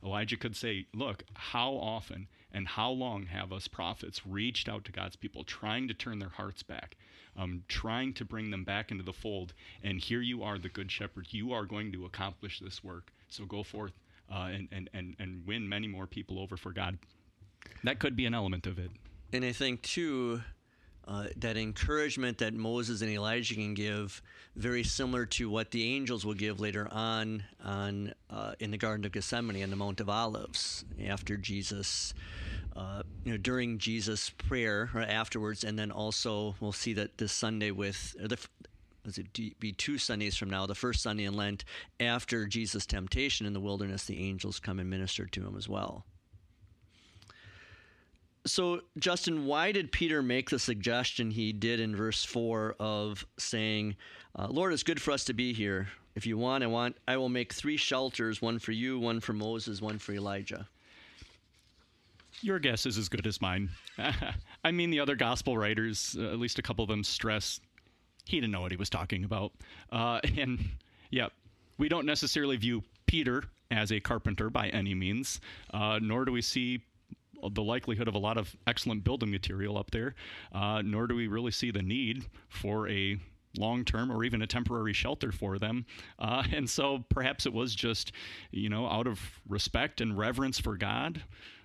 [0.05, 4.93] Elijah could say, Look, how often and how long have us prophets reached out to
[4.93, 6.97] God's people, trying to turn their hearts back,
[7.37, 9.55] um, trying to bring them back into the fold?
[9.83, 11.29] And here you are, the Good Shepherd.
[11.31, 13.13] You are going to accomplish this work.
[13.29, 13.93] So go forth
[14.31, 16.99] uh, and, and, and, and win many more people over for God.
[17.85, 18.91] That could be an element of it.
[19.33, 20.43] And I think too,
[21.07, 24.23] uh, that encouragement that Moses and Elijah can give,
[24.55, 29.05] very similar to what the angels will give later on, on uh, in the Garden
[29.05, 32.15] of Gethsemane and the Mount of Olives, after Jesus,
[32.75, 37.33] uh, you know, during Jesus' prayer or afterwards, and then also we'll see that this
[37.33, 38.39] Sunday with the.
[39.05, 40.65] Does it be two Sundays from now?
[40.65, 41.65] The first Sunday in Lent,
[41.99, 46.07] after Jesus' temptation in the wilderness, the angels come and minister to him as well.
[48.47, 53.97] So, Justin, why did Peter make the suggestion he did in verse four of saying,
[54.39, 55.89] uh, "Lord, it's good for us to be here.
[56.15, 59.33] If you want, I want, I will make three shelters: one for you, one for
[59.33, 60.69] Moses, one for Elijah."
[62.43, 63.71] Your guess is as good as mine.
[64.65, 67.61] I mean, the other gospel writers, uh, at least a couple of them, stress
[68.25, 69.53] he didn't know what he was talking about.
[69.91, 70.61] Uh, and
[71.11, 71.29] yeah,
[71.79, 75.41] we don't necessarily view Peter as a carpenter by any means,
[75.73, 76.83] uh, nor do we see
[77.55, 80.15] the likelihood of a lot of excellent building material up there,
[80.53, 83.19] uh, nor do we really see the need for a
[83.59, 85.85] long term or even a temporary shelter for them.
[86.19, 88.13] Uh, and so perhaps it was just,
[88.51, 91.23] you know, out of respect and reverence for God.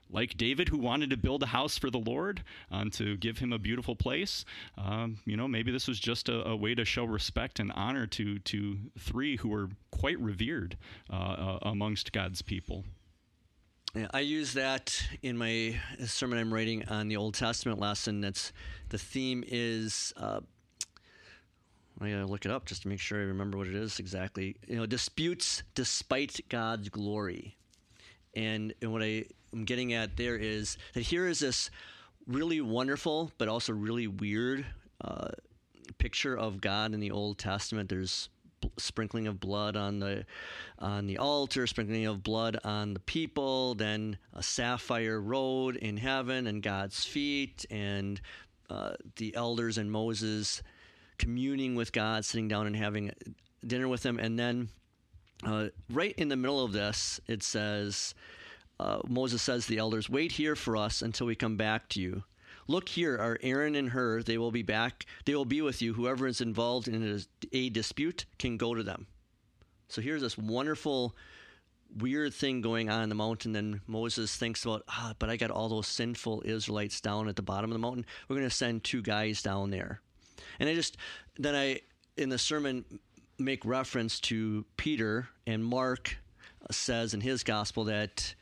[0.10, 3.52] Like David, who wanted to build a house for the Lord um, to give him
[3.52, 4.46] a beautiful place,
[4.78, 8.08] um, you know, maybe this was just a, a, way to show respect and honor
[8.08, 10.78] to to three who were quite revered
[11.12, 12.86] uh, uh, amongst God's people.
[13.93, 18.22] Yeah, I use that in my sermon I'm writing on the Old Testament lesson.
[18.22, 18.52] That's
[18.89, 20.13] the theme is.
[20.17, 20.41] Uh,
[22.00, 24.56] I gotta look it up just to make sure I remember what it is exactly.
[24.67, 27.58] You know, disputes despite God's glory,
[28.36, 31.70] and, and what I am getting at there is that here is this
[32.28, 34.66] really wonderful but also really weird
[35.02, 35.30] uh,
[35.98, 37.90] picture of God in the Old Testament.
[37.90, 38.30] There's
[38.78, 40.26] sprinkling of blood on the
[40.80, 46.48] on the altar, sprinkling of blood on the people, then a sapphire road in heaven
[46.48, 48.20] and God's feet, and
[48.70, 50.62] uh, the elders and Moses
[51.18, 53.12] communing with God, sitting down and having
[53.66, 54.70] dinner with him, and then
[55.44, 58.14] uh, right in the middle of this, it says.
[58.80, 62.02] Uh, Moses says to the elders, Wait here for us until we come back to
[62.02, 62.24] you.
[62.68, 64.24] Look here are Aaron and Hur.
[64.24, 65.06] They will be back.
[65.26, 65.94] They will be with you.
[65.94, 69.08] Whoever is involved in a, dispute can go to them.
[69.88, 71.16] So here's this wonderful,
[71.98, 73.54] weird thing going on in the mountain.
[73.54, 77.42] Then Moses thinks about, ah, but I got all those sinful Israelites down at the
[77.42, 78.06] bottom of the mountain.
[78.28, 80.02] We're going to send two guys down there.
[80.60, 80.98] And I just,
[81.38, 81.80] then I,
[82.17, 82.84] in the sermon,
[83.40, 86.17] make reference to Peter and Mark
[86.71, 88.36] says in his gospel that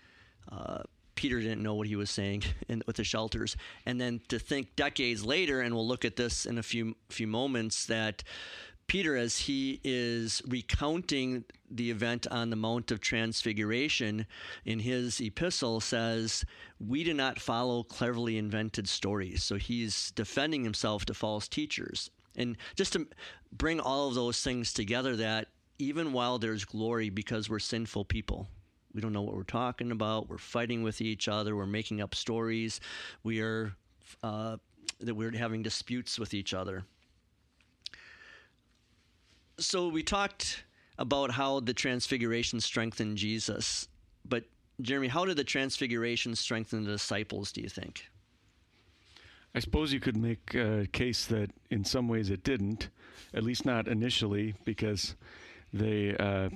[0.52, 0.84] uh,
[1.16, 4.76] Peter didn't know what he was saying in, with the shelters, and then to think
[4.76, 8.24] decades later, and we'll look at this in a few few moments that
[8.88, 14.28] Peter, as he is recounting the event on the Mount of Transfiguration
[14.64, 16.46] in his epistle, says,
[16.80, 19.44] We do not follow cleverly invented stories.
[19.44, 22.12] So he's defending himself to false teachers.
[22.36, 23.08] And just to
[23.52, 25.48] bring all of those things together, that
[25.80, 28.50] even while there's glory because we're sinful people,
[28.96, 32.16] we don't know what we're talking about, we're fighting with each other, we're making up
[32.16, 32.80] stories,
[33.24, 33.76] we are.
[34.24, 34.58] Uh,
[35.02, 36.86] that we're having disputes with each other
[39.58, 40.64] so we talked
[40.98, 43.88] about how the transfiguration strengthened Jesus,
[44.28, 44.44] but
[44.82, 48.06] Jeremy, how did the transfiguration strengthen the disciples, do you think?
[49.54, 52.90] I suppose you could make a case that in some ways it didn't,
[53.34, 55.16] at least not initially, because
[55.72, 56.50] they uh,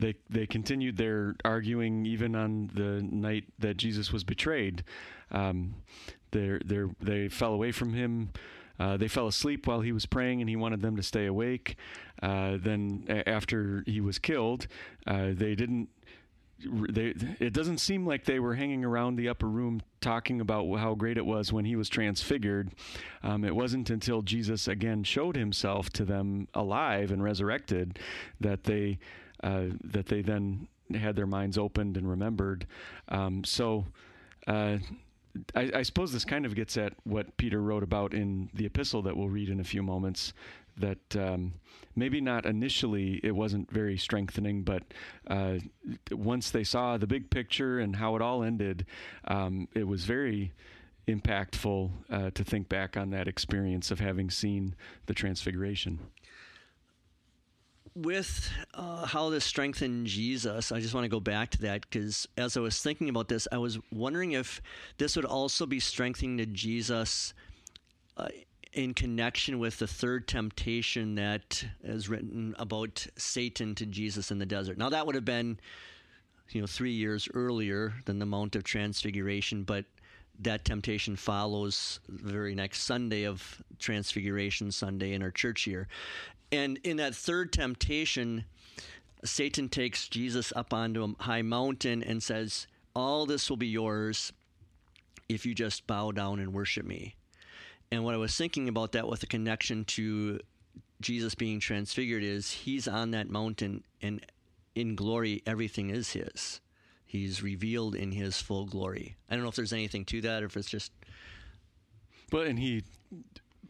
[0.00, 4.84] they they continued their arguing even on the night that Jesus was betrayed.
[5.30, 5.74] Um,
[6.32, 6.58] they
[7.00, 8.30] they fell away from him
[8.80, 11.76] uh, they fell asleep while he was praying, and he wanted them to stay awake.
[12.22, 14.66] Uh, then, a- after he was killed,
[15.06, 15.90] uh, they didn't.
[16.62, 20.94] They, it doesn't seem like they were hanging around the upper room talking about how
[20.94, 22.70] great it was when he was transfigured.
[23.22, 27.98] Um, it wasn't until Jesus again showed himself to them alive and resurrected
[28.40, 28.98] that they
[29.42, 32.66] that they then had their minds opened and remembered.
[33.08, 33.86] Um, so
[34.46, 34.78] uh,
[35.54, 39.02] I, I, suppose this kind of gets at what Peter wrote about in the epistle
[39.02, 40.32] that we'll read in a few moments.
[40.76, 41.54] That um,
[41.94, 44.82] maybe not initially it wasn't very strengthening, but
[45.26, 45.56] uh,
[46.10, 48.86] once they saw the big picture and how it all ended,
[49.26, 50.52] um, it was very
[51.06, 54.74] impactful uh, to think back on that experience of having seen
[55.06, 55.98] the transfiguration
[58.02, 62.28] with uh, how this strengthened Jesus, I just want to go back to that because
[62.36, 64.60] as I was thinking about this, I was wondering if
[64.98, 67.34] this would also be strengthening to Jesus
[68.16, 68.28] uh,
[68.72, 74.46] in connection with the third temptation that is written about Satan to Jesus in the
[74.46, 74.78] desert.
[74.78, 75.58] Now, that would have been,
[76.50, 79.84] you know, three years earlier than the Mount of Transfiguration, but
[80.40, 85.88] that temptation follows the very next Sunday of Transfiguration Sunday in our church year.
[86.52, 88.44] And in that third temptation,
[89.24, 94.32] Satan takes Jesus up onto a high mountain and says, All this will be yours
[95.28, 97.14] if you just bow down and worship me.
[97.92, 100.40] And what I was thinking about that with the connection to
[101.00, 104.24] Jesus being transfigured is he's on that mountain and
[104.74, 106.60] in glory, everything is his.
[107.04, 109.16] He's revealed in his full glory.
[109.28, 110.92] I don't know if there's anything to that or if it's just.
[112.30, 112.84] But, and he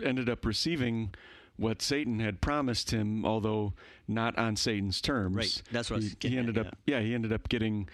[0.03, 1.15] ended up receiving
[1.61, 3.75] what Satan had promised him, although
[4.09, 5.37] not on Satan's terms.
[5.37, 5.63] Right.
[5.71, 6.77] That's what he, he ended at, up.
[6.87, 6.99] Yeah.
[6.99, 7.89] yeah, he ended up getting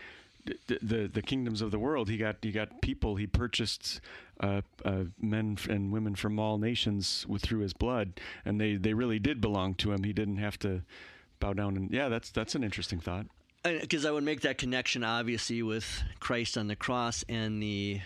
[0.68, 2.08] the, the, the kingdoms of the world.
[2.08, 3.16] He got he got people.
[3.16, 4.00] He purchased
[4.40, 8.94] uh, uh, men and women from all nations with, through his blood, and they they
[8.94, 10.04] really did belong to him.
[10.04, 10.82] He didn't have to
[11.40, 11.76] bow down.
[11.76, 13.26] And yeah, that's that's an interesting thought.
[13.64, 18.00] Because I would make that connection, obviously, with Christ on the cross and the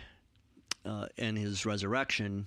[0.86, 2.46] uh, and his resurrection,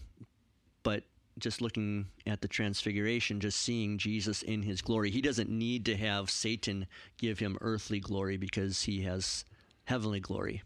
[0.82, 1.04] but
[1.40, 5.12] just looking at the transfiguration, just seeing Jesus in his glory.
[5.12, 9.46] He doesn't need to have Satan give him earthly glory because he has
[9.86, 10.64] heavenly glory.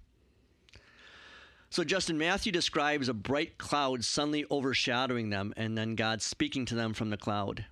[1.70, 6.76] So, Justin, Matthew describes a bright cloud suddenly overshadowing them and then God speaking to
[6.76, 7.65] them from the cloud.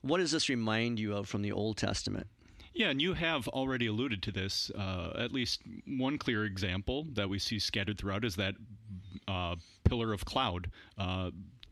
[0.00, 2.26] What does this remind you of from the Old Testament?
[2.72, 4.70] Yeah, and you have already alluded to this.
[4.70, 8.54] Uh, at least one clear example that we see scattered throughout is that
[9.26, 10.70] uh, pillar of cloud.
[10.96, 11.30] Uh,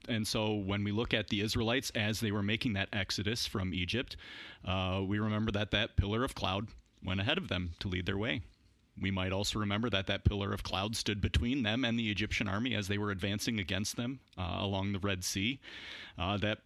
[0.09, 3.75] and so when we look at the Israelites as they were making that exodus from
[3.75, 4.17] Egypt,
[4.65, 6.69] uh, we remember that that pillar of cloud
[7.05, 8.43] went ahead of them to lead their way.
[9.01, 12.49] We might also remember that that pillar of cloud stood between them and the Egyptian
[12.49, 15.61] army as they were advancing against them uh, along the Red Sea.
[16.19, 16.61] Uh, that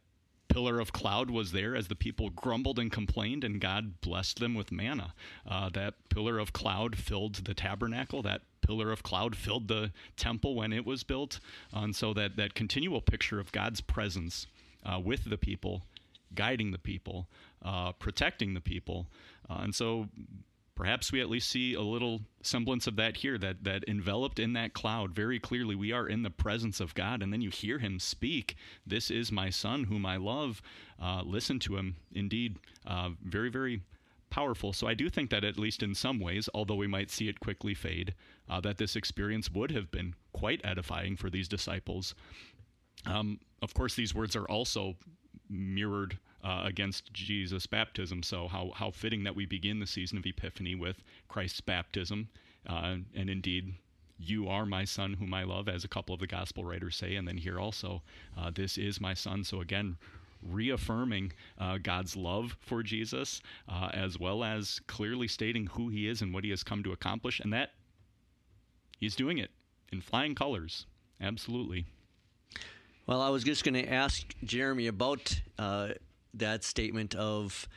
[0.49, 4.55] pillar of cloud was there as the people grumbled and complained, and God blessed them
[4.55, 5.15] with manna.
[5.49, 8.23] Uh, that pillar of cloud filled the tabernacle.
[8.23, 11.41] That pillar of cloud filled the temple when it was built.
[11.73, 14.47] And so that, that continual picture of God's presence
[14.85, 15.83] uh, with the people,
[16.35, 17.29] guiding the people,
[17.65, 19.07] uh, protecting the people.
[19.49, 20.09] Uh, and so
[20.81, 24.55] Perhaps we at least see a little semblance of that here, that, that enveloped in
[24.55, 27.23] that cloud, very clearly we are in the presence of God.
[27.23, 28.57] And then you hear him speak,
[28.87, 30.63] This is my son whom I love.
[30.99, 31.97] Uh, listen to him.
[32.15, 32.57] Indeed,
[32.87, 33.83] uh, very, very
[34.31, 34.73] powerful.
[34.73, 37.41] So I do think that, at least in some ways, although we might see it
[37.41, 38.15] quickly fade,
[38.49, 42.15] uh, that this experience would have been quite edifying for these disciples.
[43.07, 44.97] Um, of course, these words are also
[45.49, 48.23] mirrored uh, against Jesus' baptism.
[48.23, 52.29] So, how, how fitting that we begin the season of Epiphany with Christ's baptism.
[52.67, 53.75] Uh, and indeed,
[54.19, 57.17] you are my son whom I love, as a couple of the gospel writers say.
[57.17, 58.03] And then here also,
[58.39, 59.45] uh, this is my son.
[59.45, 59.97] So, again,
[60.43, 66.23] reaffirming uh, God's love for Jesus, uh, as well as clearly stating who he is
[66.23, 67.71] and what he has come to accomplish, and that
[68.99, 69.51] he's doing it
[69.93, 70.87] in flying colors.
[71.21, 71.87] Absolutely.
[73.07, 75.89] Well, I was just going to ask Jeremy about uh,
[76.35, 77.69] that statement of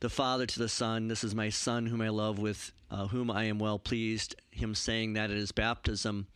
[0.00, 3.30] the Father to the Son, This is my Son whom I love, with uh, whom
[3.30, 6.26] I am well pleased, him saying that at his baptism.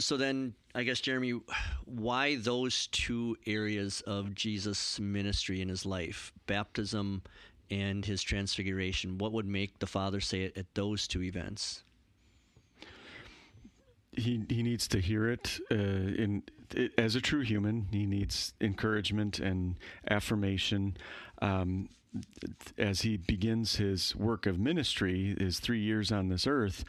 [0.00, 1.40] So then, I guess, Jeremy,
[1.84, 7.22] why those two areas of Jesus' ministry in his life, baptism
[7.70, 9.18] and his transfiguration?
[9.18, 11.84] What would make the Father say it at those two events?
[14.12, 16.42] He, he needs to hear it uh, in
[16.74, 17.88] it, as a true human.
[17.90, 19.76] He needs encouragement and
[20.08, 20.96] affirmation.
[21.42, 21.88] Um,
[22.76, 26.84] as he begins his work of ministry, his three years on this earth,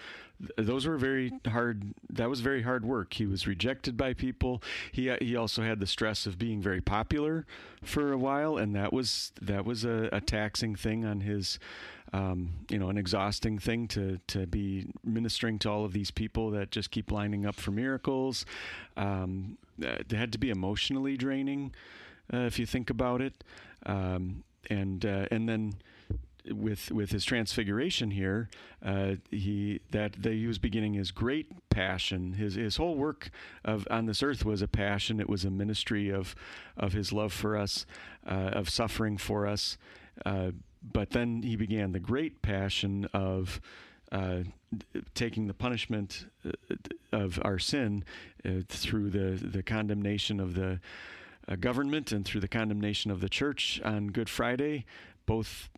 [0.57, 1.93] those were very hard.
[2.09, 3.13] That was very hard work.
[3.13, 4.61] He was rejected by people.
[4.91, 7.45] He he also had the stress of being very popular
[7.83, 11.59] for a while, and that was that was a, a taxing thing on his,
[12.11, 16.51] um, you know, an exhausting thing to to be ministering to all of these people
[16.51, 18.45] that just keep lining up for miracles.
[18.97, 21.73] Um, it had to be emotionally draining,
[22.33, 23.43] uh, if you think about it.
[23.85, 25.75] Um, and uh, and then
[26.51, 28.49] with with his transfiguration here,
[28.83, 32.33] uh, he that, he was beginning his great passion.
[32.33, 33.29] His his whole work
[33.63, 35.19] of on this earth was a passion.
[35.19, 36.35] It was a ministry of
[36.77, 37.85] of his love for us,
[38.27, 39.77] uh, of suffering for us.
[40.25, 43.61] Uh, but then he began the great passion of.
[44.11, 44.43] Uh,
[45.15, 46.75] taking the punishment uh,
[47.11, 48.03] of our sin
[48.67, 50.77] through the the condemnation of the uh,
[51.59, 54.85] government and through the condemnation of the church on Good Friday.
[55.25, 55.69] Both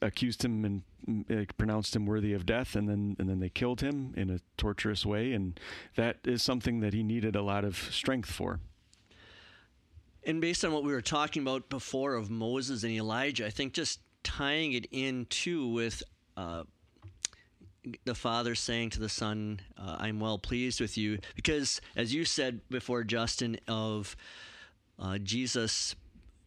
[0.00, 0.82] accused him and
[1.28, 4.38] uh, pronounced him worthy of death, and then and then they killed him in a
[4.56, 5.58] torturous way, and
[5.96, 8.60] that is something that he needed a lot of strength for.
[10.24, 13.72] And based on what we were talking about before of Moses and Elijah, I think
[13.72, 16.02] just tying it in too with
[16.36, 16.62] uh,
[18.04, 22.24] the father saying to the son, uh, "I'm well pleased with you," because as you
[22.24, 24.16] said before, Justin, of
[24.98, 25.94] uh, Jesus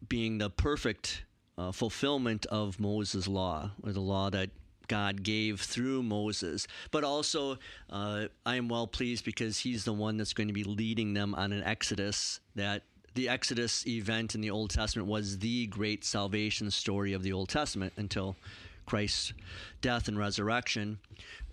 [0.08, 1.24] being the perfect
[1.58, 4.50] uh, fulfillment of Moses' law, or the law that
[4.88, 6.66] God gave through Moses.
[6.90, 7.58] But also,
[7.90, 11.34] uh, I am well pleased because he's the one that's going to be leading them
[11.34, 12.82] on an exodus that
[13.14, 17.48] the Exodus event in the Old Testament was the great salvation story of the Old
[17.48, 18.36] Testament until
[18.84, 19.32] Christ's
[19.80, 20.98] death and resurrection.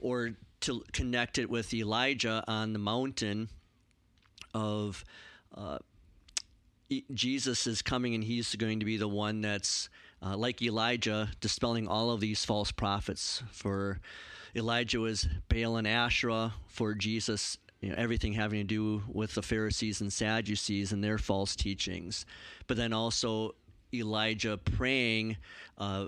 [0.02, 0.32] Or
[0.62, 3.50] to connect it with Elijah on the mountain
[4.54, 5.06] of
[5.56, 5.80] uh,
[7.14, 9.90] Jesus is coming and he's going to be the one that's
[10.22, 13.44] uh, like Elijah, dispelling all of these false prophets.
[13.52, 14.00] For
[14.56, 16.54] Elijah was Baal and Asherah.
[16.68, 21.18] For Jesus, you know, everything having to do with the Pharisees and Sadducees and their
[21.18, 22.26] false teachings.
[22.68, 23.56] But then also
[23.94, 25.38] Elijah praying,
[25.78, 26.08] uh,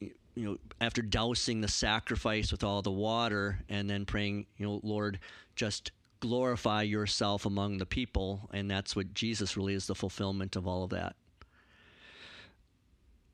[0.00, 4.80] you know, after dousing the sacrifice with all the water, and then praying, you know,
[4.82, 5.18] Lord,
[5.54, 8.48] just glorify yourself among the people.
[8.52, 11.16] And that's what Jesus really is the fulfillment of all of that.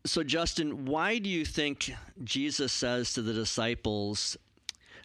[0.05, 4.37] So, Justin, why do you think Jesus says to the disciples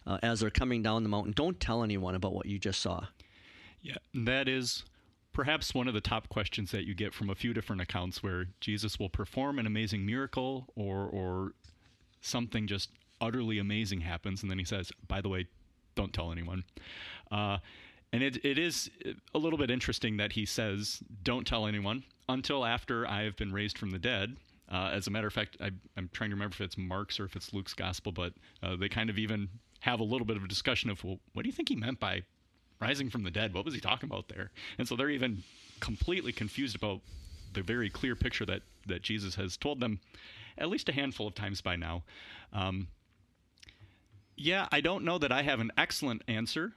[0.06, 3.08] uh, as they're coming down the mountain, don't tell anyone about what you just saw?
[3.82, 4.84] Yeah, that is
[5.34, 8.46] perhaps one of the top questions that you get from a few different accounts where
[8.60, 11.54] Jesus will perform an amazing miracle or, or
[12.22, 14.44] something just utterly amazing happens.
[14.44, 15.48] And then he says, by the way,
[15.96, 16.64] don't tell anyone.
[17.32, 17.58] Uh,
[18.14, 18.90] and it, it is
[19.34, 23.54] a little bit interesting that he says, don't tell anyone until after I have been
[23.54, 24.36] raised from the dead.
[24.70, 27.26] Uh, as a matter of fact, I, am trying to remember if it's Mark's or
[27.26, 28.34] if it's Luke's gospel, but
[28.64, 29.50] uh, they kind of even
[29.82, 32.00] have a little bit of a discussion of, well, what do you think he meant
[32.00, 32.22] by
[32.80, 33.54] rising from the dead?
[33.54, 34.52] What was he talking about there?
[34.78, 35.44] And so they're even
[35.80, 37.02] completely confused about
[37.54, 40.00] the very clear picture that, that Jesus has told them
[40.58, 42.04] at least a handful of times by now.
[42.54, 42.88] Um,
[44.42, 46.74] yeah, I don't know that I have an excellent answer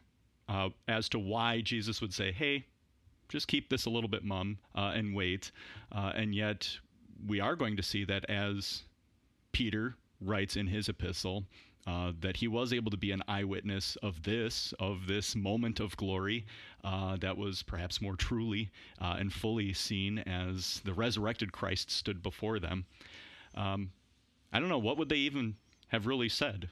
[0.49, 2.67] uh, as to why Jesus would say, hey,
[3.29, 5.51] just keep this a little bit mum uh, and wait.
[5.91, 6.69] Uh, and yet,
[7.27, 8.83] we are going to see that as
[9.53, 11.45] Peter writes in his epistle,
[11.87, 15.97] uh, that he was able to be an eyewitness of this, of this moment of
[15.97, 16.45] glory
[16.83, 22.23] uh, that was perhaps more truly uh, and fully seen as the resurrected Christ stood
[22.23, 22.85] before them.
[23.55, 23.91] Um,
[24.53, 25.57] I don't know, what would they even
[25.89, 26.69] have really said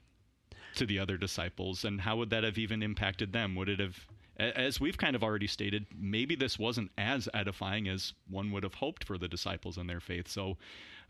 [0.77, 3.55] to the other disciples, and how would that have even impacted them?
[3.55, 3.97] Would it have,
[4.39, 8.75] as we've kind of already stated, maybe this wasn't as edifying as one would have
[8.75, 10.29] hoped for the disciples and their faith.
[10.29, 10.57] So,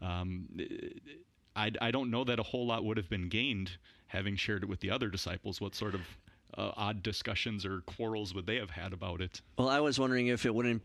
[0.01, 0.49] um,
[1.55, 3.73] I, I don't know that a whole lot would have been gained
[4.07, 5.61] having shared it with the other disciples.
[5.61, 6.01] What sort of
[6.57, 9.41] uh, odd discussions or quarrels would they have had about it?
[9.57, 10.83] Well, I was wondering if it wouldn't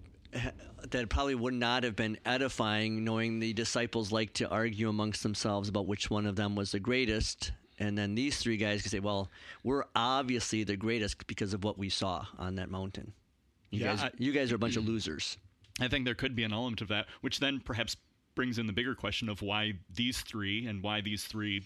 [0.90, 5.70] that probably would not have been edifying, knowing the disciples like to argue amongst themselves
[5.70, 7.52] about which one of them was the greatest.
[7.80, 9.30] And then these three guys can say, "Well,
[9.64, 13.14] we're obviously the greatest because of what we saw on that mountain.
[13.70, 15.38] You Yeah, guys, I- you guys are a bunch of losers."
[15.80, 17.96] I think there could be an element of that, which then perhaps
[18.34, 21.64] brings in the bigger question of why these three and why these three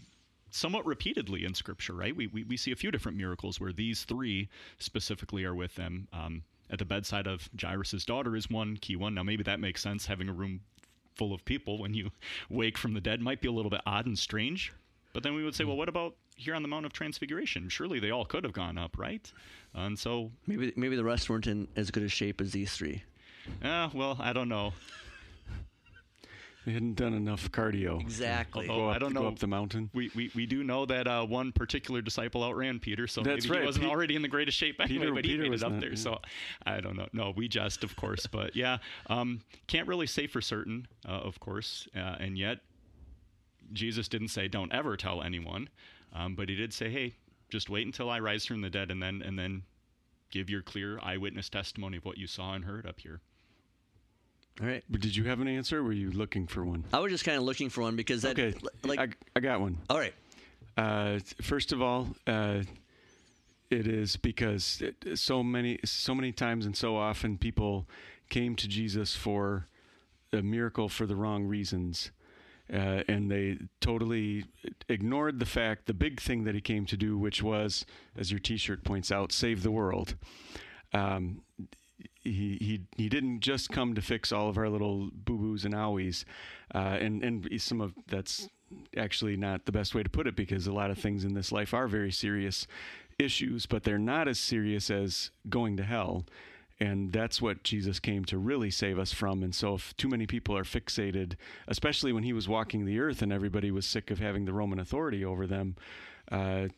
[0.50, 2.14] somewhat repeatedly in Scripture, right?
[2.14, 4.50] We, we, we see a few different miracles where these three
[4.80, 6.10] specifically are with them.
[6.12, 9.14] Um, at the bedside of Jairus' daughter is one key one.
[9.14, 10.06] Now, maybe that makes sense.
[10.08, 10.62] Having a room
[11.16, 12.12] full of people when you
[12.50, 14.74] wake from the dead might be a little bit odd and strange.
[15.14, 17.70] But then we would say, well, what about here on the Mount of Transfiguration?
[17.70, 19.32] Surely they all could have gone up, right?
[19.74, 23.04] And so, Maybe maybe the rest weren't in as good a shape as these three.
[23.64, 24.74] uh, well, I don't know.
[26.64, 28.00] They hadn't done enough cardio.
[28.00, 28.68] Exactly.
[28.68, 29.28] Go up, I don't Go know.
[29.30, 29.90] up the mountain.
[29.96, 33.54] We, we, we do know that uh, one particular disciple outran Peter, so That's maybe
[33.56, 33.62] right.
[33.62, 35.64] he wasn't Pe- already in the greatest shape anyway, Peter- but he Peter made was
[35.64, 35.90] it up not, there.
[35.90, 35.96] yeah.
[35.96, 36.20] So
[36.64, 37.08] I don't know.
[37.14, 41.40] No, we jest, of course, but yeah, um, can't really say for certain, uh, of
[41.40, 42.60] course, uh, and yet
[43.74, 45.70] Jesus didn't say don't ever tell anyone,
[46.14, 47.16] um, but he did say, hey,
[47.50, 49.64] just wait until I rise from the dead, and then and then
[50.32, 53.20] give your clear eyewitness testimony of what you saw and heard up here.
[54.62, 54.84] All right.
[54.90, 55.80] But Did you have an answer?
[55.80, 56.84] Or were you looking for one?
[56.94, 58.54] I was just kind of looking for one because that, Okay,
[58.84, 59.78] like, I, I got one.
[59.90, 60.14] all right.
[60.78, 62.62] Uh, first of all, uh,
[63.70, 67.88] it is because it, so many, so many times and so often people
[68.30, 69.66] came to Jesus for
[70.34, 72.12] a miracle for the wrong reasons,
[72.74, 74.46] uh, and they totally
[74.88, 77.86] ignored the fact, the big thing that he came to do, which was,
[78.18, 80.16] as your T-shirt points out, save the world.
[80.94, 81.42] Um,
[82.24, 85.74] he he he didn't just come to fix all of our little boo boos and
[85.74, 86.24] owies,
[86.74, 88.48] uh, and and some of that's
[88.96, 91.52] actually not the best way to put it because a lot of things in this
[91.52, 92.68] life are very serious
[93.20, 96.26] issues, but they're not as serious as going to hell.
[96.82, 99.44] And that's what Jesus came to really save us from.
[99.44, 101.36] And so, if too many people are fixated,
[101.68, 104.80] especially when he was walking the earth and everybody was sick of having the Roman
[104.80, 105.76] authority over them,
[106.32, 106.70] uh,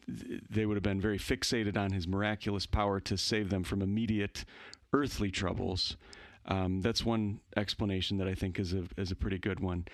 [0.49, 4.43] they would have been very fixated on his miraculous power to save them from immediate
[4.91, 5.95] earthly troubles.
[6.47, 9.85] Um, that's one explanation that I think is a is a pretty good one.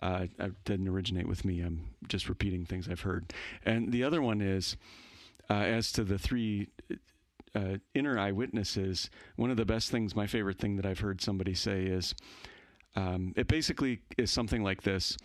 [0.00, 1.60] Uh, it didn't originate with me.
[1.60, 3.34] I'm just repeating things I've heard.
[3.66, 4.78] And the other one is
[5.50, 6.68] uh, as to the three
[7.54, 9.10] uh, inner eyewitnesses.
[9.36, 12.14] One of the best things, my favorite thing that I've heard somebody say is,
[12.96, 15.16] um, it basically is something like this: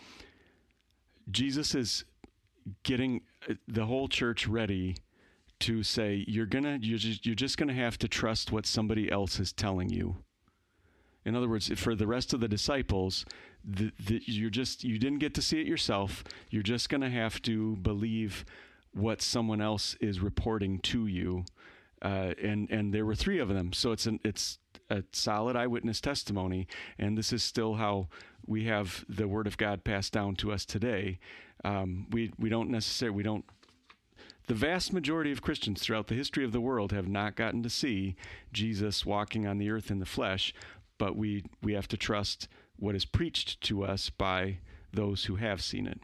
[1.29, 2.05] Jesus is
[2.83, 4.95] getting uh, the whole church ready
[5.59, 9.39] to say you're gonna you're just you're just gonna have to trust what somebody else
[9.39, 10.17] is telling you.
[11.25, 13.25] In other words, for the rest of the disciples,
[13.63, 16.23] the, the, you're just you didn't get to see it yourself.
[16.49, 18.43] You're just gonna have to believe
[18.93, 21.45] what someone else is reporting to you.
[22.03, 26.01] Uh, and and there were three of them, so it's an it's a solid eyewitness
[26.01, 26.67] testimony,
[26.99, 28.09] and this is still how
[28.45, 31.19] we have the word of God passed down to us today.
[31.63, 33.45] Um, we we don't necessarily we don't
[34.47, 37.69] the vast majority of Christians throughout the history of the world have not gotten to
[37.69, 38.15] see
[38.51, 40.53] Jesus walking on the earth in the flesh,
[40.97, 44.57] but we we have to trust what is preached to us by
[44.91, 46.01] those who have seen it.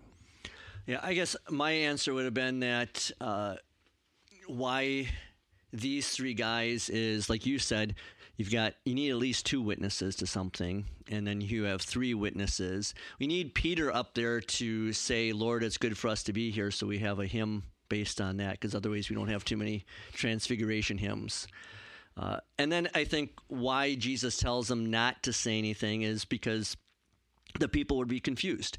[0.86, 3.56] Yeah, I guess my answer would have been that uh,
[4.48, 5.10] why
[5.72, 7.96] these three guys is like you said,
[8.38, 12.14] you've got you need at least two witnesses to something, and then you have three
[12.14, 12.94] witnesses.
[13.20, 16.72] We need Peter up there to say, "Lord, it's good for us to be here,"
[16.72, 19.86] so we have a hymn based on that, because otherwise we don't have too many
[20.14, 21.48] transfiguration hymns.
[22.16, 26.76] Uh, and then I think why Jesus tells them not to say anything is because
[27.60, 28.78] the people would be confused.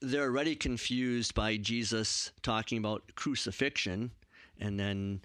[0.00, 4.12] They're already confused by Jesus talking about crucifixion
[4.60, 5.22] and then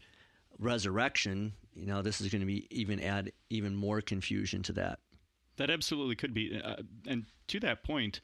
[0.60, 1.54] resurrection.
[1.76, 5.00] You know, this is going to be even add even more confusion to that.
[5.58, 6.60] That absolutely could be.
[6.64, 6.76] Uh,
[7.08, 8.22] and to that point,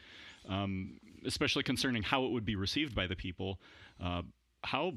[0.47, 3.59] um, especially concerning how it would be received by the people,
[4.01, 4.21] uh,
[4.63, 4.93] how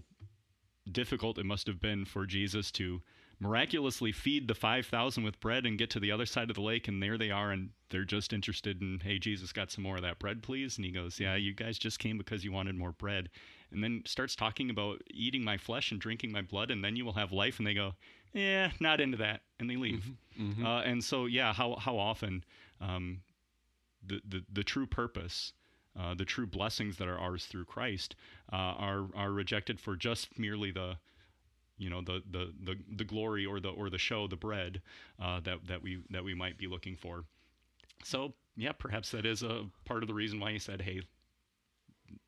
[0.91, 3.01] difficult it must have been for Jesus to
[3.39, 6.89] miraculously feed the 5,000 with bread and get to the other side of the lake,
[6.89, 10.03] and there they are, and they're just interested in, hey, Jesus, got some more of
[10.03, 10.77] that bread, please?
[10.77, 13.29] And he goes, yeah, you guys just came because you wanted more bread.
[13.73, 17.05] And then starts talking about eating my flesh and drinking my blood, and then you
[17.05, 17.59] will have life.
[17.59, 17.95] And they go,
[18.33, 19.41] yeah, not into that.
[19.59, 20.13] And they leave.
[20.65, 22.45] Uh, and so, yeah, how, how often
[22.81, 23.23] um,
[24.07, 25.53] the, the, the true purpose,
[25.99, 28.15] uh, the true blessings that are ours through Christ,
[28.53, 30.97] uh, are, are rejected for just merely the,
[31.79, 34.81] you know, the, the, the, the glory or the, or the show, the bread
[35.21, 37.25] uh, that, that, we, that we might be looking for.
[38.05, 41.03] So, yeah, perhaps that is a part of the reason why he said, hey,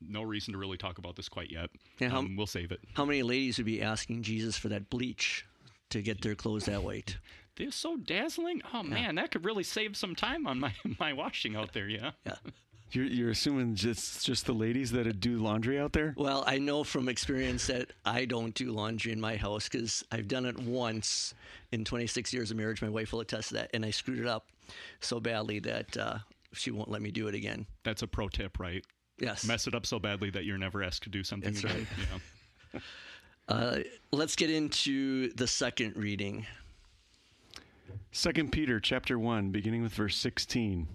[0.01, 1.69] no reason to really talk about this quite yet.
[1.99, 2.79] Yeah, how- um, we'll save it.
[2.93, 5.45] How many ladies would be asking Jesus for that bleach
[5.89, 7.17] to get their clothes that white?
[7.57, 8.61] they're so dazzling.
[8.73, 11.89] Oh man, that could really save some time on my my washing out there.
[11.89, 12.11] Yeah.
[12.25, 12.35] Yeah.
[12.91, 16.15] You're, you're assuming just just the ladies that do laundry out there?
[16.17, 20.27] Well, I know from experience that I don't do laundry in my house because I've
[20.27, 21.33] done it once
[21.71, 22.81] in 26 years of marriage.
[22.81, 24.47] My wife will attest to that, and I screwed it up
[25.01, 26.17] so badly that uh,
[26.53, 27.67] she won't let me do it again.
[27.83, 28.83] That's a pro tip, right?
[29.19, 29.45] Yes.
[29.45, 31.87] Mess it up so badly that you're never asked to do something That's again.
[32.73, 32.81] right.
[33.47, 33.79] Uh,
[34.11, 36.45] let's get into the second reading.
[38.11, 40.87] Second Peter chapter 1 beginning with verse 16.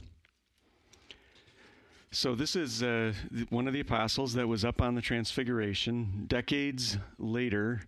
[2.12, 3.12] So this is uh,
[3.50, 7.80] one of the apostles that was up on the transfiguration decades later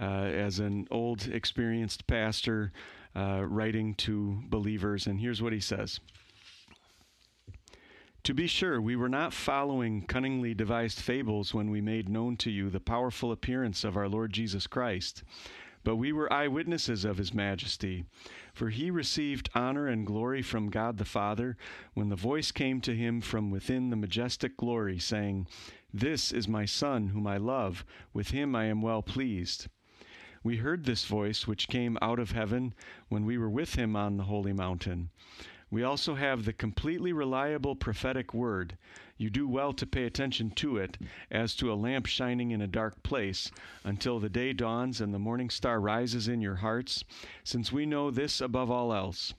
[0.00, 2.72] uh, as an old experienced pastor
[3.14, 6.00] uh, writing to believers and here's what he says.
[8.24, 12.50] To be sure, we were not following cunningly devised fables when we made known to
[12.50, 15.22] you the powerful appearance of our Lord Jesus Christ,
[15.84, 18.04] but we were eyewitnesses of his majesty.
[18.52, 21.56] For he received honor and glory from God the Father
[21.94, 25.46] when the voice came to him from within the majestic glory, saying,
[25.90, 29.68] This is my Son, whom I love, with him I am well pleased.
[30.42, 32.74] We heard this voice which came out of heaven
[33.08, 35.08] when we were with him on the holy mountain.
[35.70, 38.76] We also have the completely reliable prophetic word.
[39.16, 40.98] You do well to pay attention to it,
[41.30, 43.52] as to a lamp shining in a dark place,
[43.84, 47.04] until the day dawns and the morning star rises in your hearts,
[47.44, 49.32] since we know this above all else.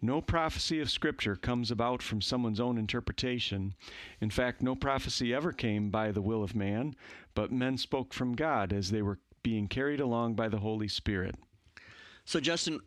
[0.00, 3.74] No prophecy of Scripture comes about from someone's own interpretation.
[4.20, 6.94] In fact, no prophecy ever came by the will of man,
[7.34, 11.34] but men spoke from God as they were being carried along by the Holy Spirit.
[12.24, 12.80] So, Justin,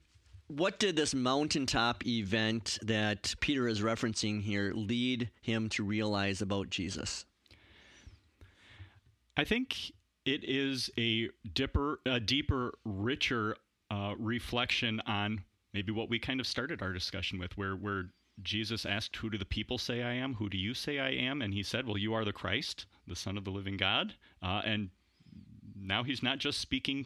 [0.50, 6.70] what did this mountaintop event that Peter is referencing here lead him to realize about
[6.70, 7.26] Jesus?
[9.38, 9.94] I think
[10.26, 13.56] it is a dipper, a deeper, richer
[13.92, 15.44] uh, reflection on
[15.74, 18.10] maybe what we kind of started our discussion with, where where
[18.42, 20.34] Jesus asked, "Who do the people say I am?
[20.36, 23.16] Who do you say I am?" And he said, "Well, you are the Christ, the
[23.16, 24.90] Son of the living God." Uh, and
[25.80, 27.06] now he's not just speaking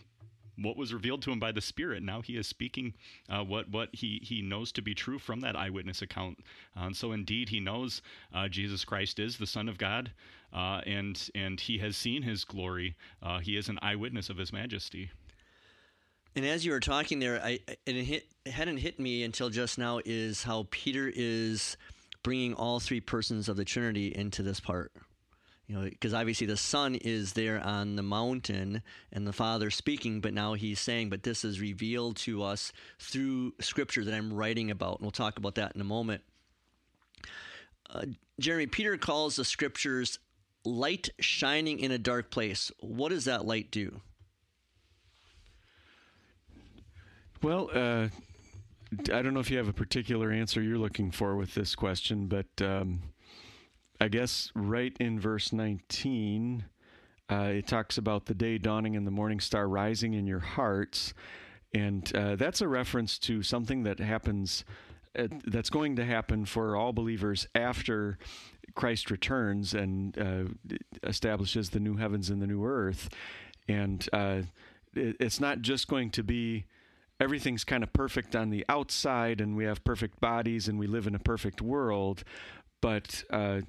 [0.57, 2.03] what was revealed to him by the Spirit.
[2.03, 2.93] Now he is speaking
[3.29, 6.39] uh, what what he he knows to be true from that eyewitness account.
[6.77, 8.01] Uh, and so indeed, he knows
[8.33, 10.11] uh, Jesus Christ is the Son of God,
[10.53, 12.95] uh, and and he has seen His glory.
[13.21, 15.11] Uh, he is an eyewitness of His majesty.
[16.35, 19.77] And as you were talking there, I it, hit, it hadn't hit me until just
[19.77, 21.77] now is how Peter is
[22.23, 24.91] bringing all three persons of the Trinity into this part.
[25.67, 28.81] You know, because obviously the Son is there on the mountain
[29.13, 33.53] and the Father speaking, but now he's saying, but this is revealed to us through
[33.61, 34.97] Scripture that I'm writing about.
[34.97, 36.21] And we'll talk about that in a moment.
[37.89, 38.05] Uh,
[38.39, 40.19] Jeremy, Peter calls the Scriptures
[40.65, 42.71] light shining in a dark place.
[42.79, 44.01] What does that light do?
[47.41, 48.07] Well, uh,
[49.13, 52.27] I don't know if you have a particular answer you're looking for with this question,
[52.27, 53.01] but um,
[54.03, 56.65] I guess right in verse 19,
[57.31, 61.13] uh, it talks about the day dawning and the morning star rising in your hearts.
[61.73, 64.65] And uh, that's a reference to something that happens,
[65.17, 68.17] uh, that's going to happen for all believers after
[68.75, 73.07] Christ returns and uh, establishes the new heavens and the new earth.
[73.69, 74.41] And uh,
[74.93, 76.65] it, it's not just going to be
[77.21, 81.07] everything's kind of perfect on the outside and we have perfect bodies and we live
[81.07, 82.25] in a perfect world,
[82.81, 83.61] but uh,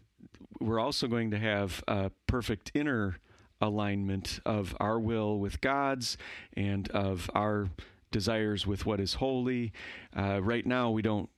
[0.61, 3.17] we're also going to have a perfect inner
[3.61, 6.17] alignment of our will with God's
[6.57, 7.69] and of our
[8.11, 9.73] desires with what is holy.
[10.17, 11.29] Uh, right now, we don't.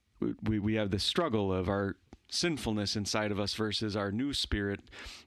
[0.42, 1.96] We, we have this struggle of our
[2.28, 4.80] sinfulness inside of us versus our new spirit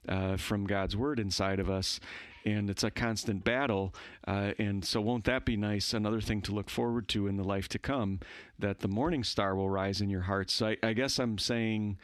[0.07, 1.99] uh, from God's word inside of us.
[2.45, 3.93] And it's a constant battle.
[4.28, 5.93] Uh, and so, won't that be nice?
[5.93, 8.22] Another thing to look forward to in the life to come
[8.57, 10.49] that the morning star will rise in your heart.
[10.49, 11.97] So, I, I guess I'm saying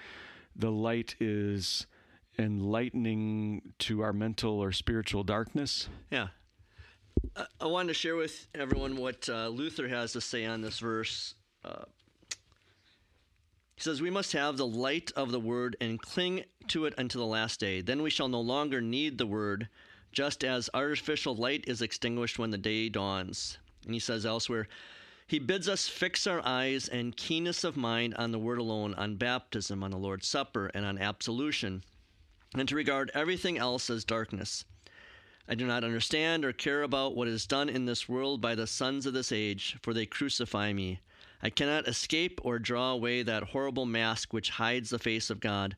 [0.55, 1.85] the light is
[2.37, 5.87] enlightening to our mental or spiritual darkness.
[6.11, 6.27] Yeah.
[7.59, 11.35] I, wanted to share with everyone what uh, Luther has to say on this verse.
[11.63, 11.85] Uh,
[13.75, 17.21] he says, We must have the light of the word and cling to it until
[17.21, 17.81] the last day.
[17.81, 19.69] Then we shall no longer need the word,
[20.11, 23.57] just as artificial light is extinguished when the day dawns.
[23.85, 24.67] And he says elsewhere,
[25.27, 29.15] he bids us fix our eyes and keenness of mind on the word alone, on
[29.15, 31.83] baptism, on the Lord's Supper, and on absolution,
[32.53, 34.65] and to regard everything else as darkness.
[35.47, 38.67] I do not understand or care about what is done in this world by the
[38.67, 40.99] sons of this age, for they crucify me.
[41.41, 45.75] I cannot escape or draw away that horrible mask which hides the face of God,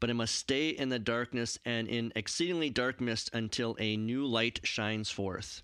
[0.00, 4.26] but I must stay in the darkness and in exceedingly dark mist until a new
[4.26, 5.62] light shines forth.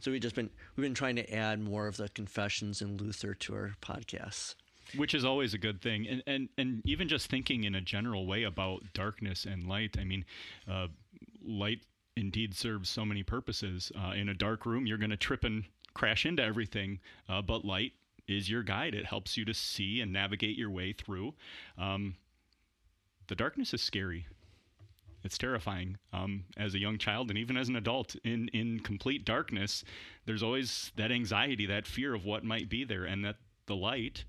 [0.00, 3.34] So we've just been we've been trying to add more of the confessions in Luther
[3.34, 4.54] to our podcasts.
[4.96, 8.26] Which is always a good thing, and and and even just thinking in a general
[8.26, 9.96] way about darkness and light.
[9.98, 10.24] I mean,
[10.70, 10.88] uh,
[11.44, 11.80] light
[12.16, 13.90] indeed serves so many purposes.
[13.98, 17.64] Uh, in a dark room, you're going to trip and crash into everything, uh, but
[17.64, 17.92] light
[18.28, 18.94] is your guide.
[18.94, 21.34] It helps you to see and navigate your way through.
[21.78, 22.16] Um,
[23.28, 24.26] the darkness is scary.
[25.26, 25.98] It's terrifying.
[26.12, 29.82] Um, as a young child and even as an adult, in in complete darkness,
[30.24, 34.24] there's always that anxiety, that fear of what might be there, and that the light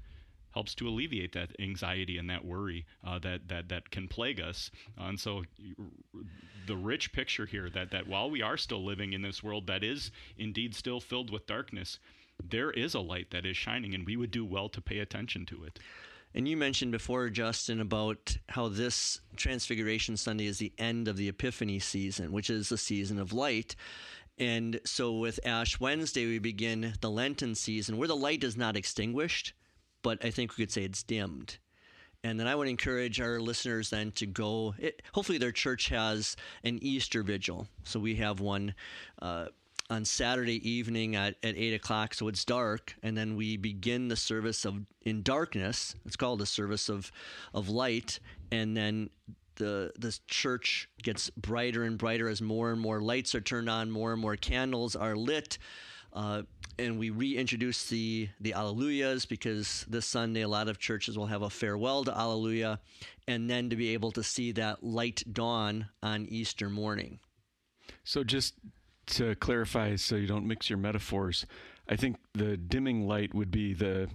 [0.55, 4.71] helps to alleviate that anxiety and that worry uh, that that that can plague us.
[4.99, 5.43] Uh, and so,
[6.65, 9.83] the rich picture here that that while we are still living in this world that
[9.83, 11.99] is indeed still filled with darkness,
[12.43, 15.45] there is a light that is shining, and we would do well to pay attention
[15.45, 15.77] to it.
[16.35, 21.29] And you mentioned before, Justin, about how this Transfiguration Sunday is the end of the
[21.29, 23.75] Epiphany season, which is the season of light.
[24.37, 28.75] And so with Ash Wednesday, we begin the Lenten season where the light is not
[28.75, 29.53] extinguished,
[30.03, 31.57] but I think we could say it's dimmed.
[32.23, 34.75] And then I would encourage our listeners then to go.
[34.77, 37.67] It, hopefully, their church has an Easter vigil.
[37.83, 38.73] So we have one
[39.21, 39.47] uh,
[39.89, 44.15] on Saturday evening at, at eight o'clock, so it's dark, and then we begin the
[44.15, 45.95] service of in darkness.
[46.05, 47.11] It's called a service of
[47.53, 48.19] of light,
[48.51, 49.09] and then
[49.55, 53.89] the the church gets brighter and brighter as more and more lights are turned on,
[53.89, 55.57] more and more candles are lit.
[56.13, 56.41] Uh,
[56.79, 61.43] and we reintroduce the the Alleluias because this Sunday a lot of churches will have
[61.43, 62.79] a farewell to Alleluia,
[63.27, 67.19] and then to be able to see that light dawn on Easter morning.
[68.03, 68.55] So just
[69.07, 71.45] to clarify, so you don't mix your metaphors,
[71.89, 74.09] I think the dimming light would be the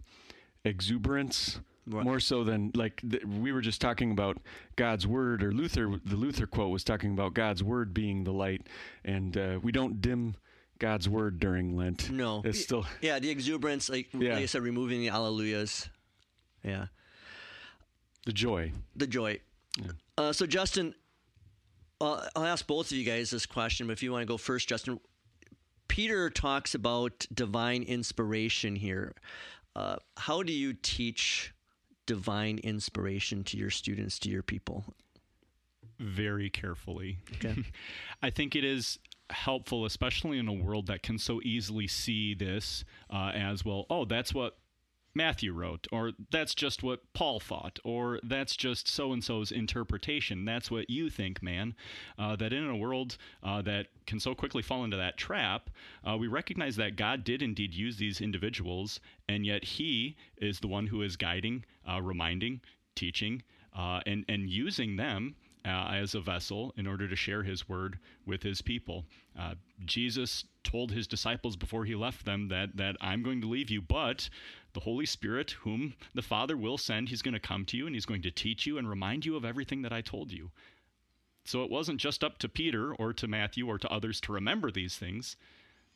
[0.64, 1.60] exuberance.
[1.84, 2.04] Right.
[2.04, 4.38] More so than like the, we were just talking about
[4.76, 5.98] God's word, or Luther.
[6.04, 8.68] The Luther quote was talking about God's word being the light,
[9.04, 10.36] and uh, we don't dim
[10.78, 12.08] God's word during Lent.
[12.08, 14.34] No, it's still yeah the exuberance, like, yeah.
[14.34, 15.88] like I said, removing the alleluias.
[16.62, 16.86] Yeah,
[18.26, 18.70] the joy.
[18.94, 19.40] The joy.
[19.76, 19.90] Yeah.
[20.16, 20.94] Uh, so Justin,
[22.02, 24.36] uh, I'll ask both of you guys this question, but if you want to go
[24.36, 24.98] first, Justin.
[25.88, 29.14] Peter talks about divine inspiration here.
[29.76, 31.52] Uh, how do you teach
[32.06, 34.84] divine inspiration to your students, to your people?
[35.98, 37.18] Very carefully.
[37.34, 37.62] Okay.
[38.22, 38.98] I think it is
[39.30, 43.86] helpful, especially in a world that can so easily see this uh, as well.
[43.90, 44.56] Oh, that's what
[45.14, 50.44] Matthew wrote, or that's just what Paul thought, or that's just so and so's interpretation.
[50.44, 51.74] That's what you think, man.
[52.18, 55.68] Uh, that in a world uh, that can so quickly fall into that trap,
[56.08, 60.68] uh, we recognize that God did indeed use these individuals, and yet He is the
[60.68, 62.60] one who is guiding, uh, reminding,
[62.94, 63.42] teaching,
[63.76, 65.34] uh, and and using them
[65.64, 69.04] uh, as a vessel in order to share his word with his people.
[69.38, 69.54] Uh,
[69.84, 73.80] Jesus told his disciples before he left them that, that I'm going to leave you,
[73.80, 74.28] but
[74.72, 77.94] the Holy Spirit, whom the Father will send, he's going to come to you and
[77.94, 80.50] he's going to teach you and remind you of everything that I told you.
[81.44, 84.70] So it wasn't just up to Peter or to Matthew or to others to remember
[84.70, 85.36] these things.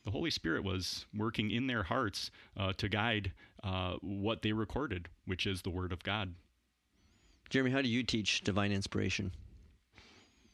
[0.03, 5.09] The Holy Spirit was working in their hearts uh, to guide uh, what they recorded,
[5.25, 6.33] which is the Word of God.
[7.49, 9.31] Jeremy, how do you teach divine inspiration?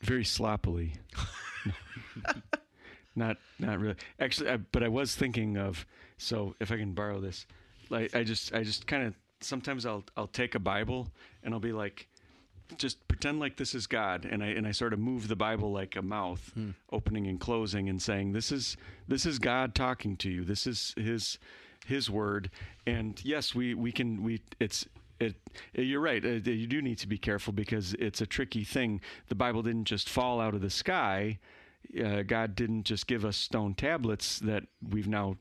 [0.04, 0.94] Very sloppily.
[3.16, 3.96] not not really.
[4.20, 5.86] Actually, I, but I was thinking of
[6.18, 7.46] so if I can borrow this,
[7.90, 11.10] like I just I just kind of sometimes I'll I'll take a Bible
[11.44, 12.08] and I'll be like
[12.78, 15.72] just pretend like this is God and I and I sort of move the Bible
[15.72, 16.72] like a mouth hmm.
[16.92, 18.78] opening and closing and saying this is
[19.08, 21.38] this is God talking to you this is his
[21.86, 22.50] his word
[22.88, 24.88] and yes we we can we it's
[25.24, 25.36] it,
[25.74, 26.24] you're right.
[26.24, 29.02] You do need to be careful because it's a tricky thing.
[29.30, 31.40] The Bible didn't just fall out of the sky.
[32.04, 35.38] Uh, God didn't just give us stone tablets that we've now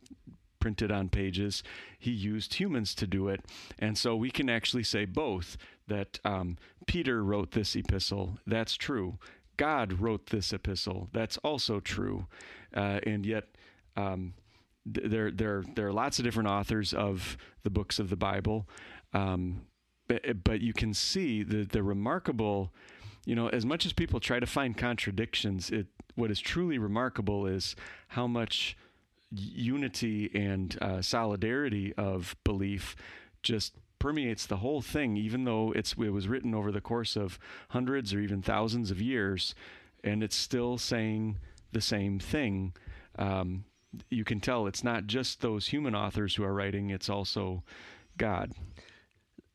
[0.62, 1.62] printed on pages.
[1.98, 3.44] He used humans to do it.
[3.78, 5.56] And so we can actually say both
[5.88, 6.56] that um,
[6.86, 8.38] Peter wrote this epistle.
[8.46, 9.18] That's true.
[9.56, 11.08] God wrote this epistle.
[11.12, 12.26] That's also true.
[12.74, 13.44] Uh, and yet,
[13.96, 14.34] um,
[14.86, 18.68] there, there, there are lots of different authors of the books of the Bible.
[19.12, 19.62] Um,
[20.12, 22.72] but, but you can see the, the remarkable,
[23.24, 27.46] you know, as much as people try to find contradictions, it, what is truly remarkable
[27.46, 27.76] is
[28.08, 28.76] how much
[29.30, 32.94] unity and uh, solidarity of belief
[33.42, 37.38] just permeates the whole thing, even though it's it was written over the course of
[37.70, 39.54] hundreds or even thousands of years,
[40.04, 41.38] and it's still saying
[41.70, 42.74] the same thing.
[43.18, 43.64] Um,
[44.10, 47.62] you can tell it's not just those human authors who are writing; it's also
[48.18, 48.52] God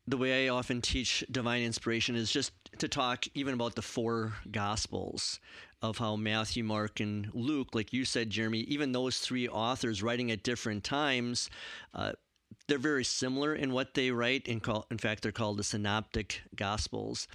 [0.08, 4.34] the way I often teach divine inspiration is just to talk even about the four
[4.50, 5.40] gospels.
[5.80, 10.30] of how Matthew, Mark, and Luke, like you said, Jeremy, even those three authors writing
[10.30, 11.50] at different times,
[11.94, 12.12] uh,
[12.66, 14.48] they're very similar in what they write.
[14.48, 17.28] In, call, in fact, they're called the Synoptic Gospels.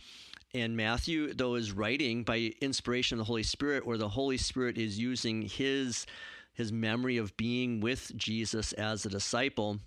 [0.54, 4.78] And Matthew, though, is writing by inspiration of the Holy Spirit, where the Holy Spirit
[4.78, 6.06] is using his
[6.56, 9.80] his memory of being with Jesus as a disciple.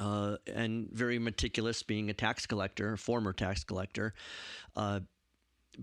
[0.00, 4.14] Uh, and very meticulous, being a tax collector, a former tax collector.
[4.74, 5.00] Uh,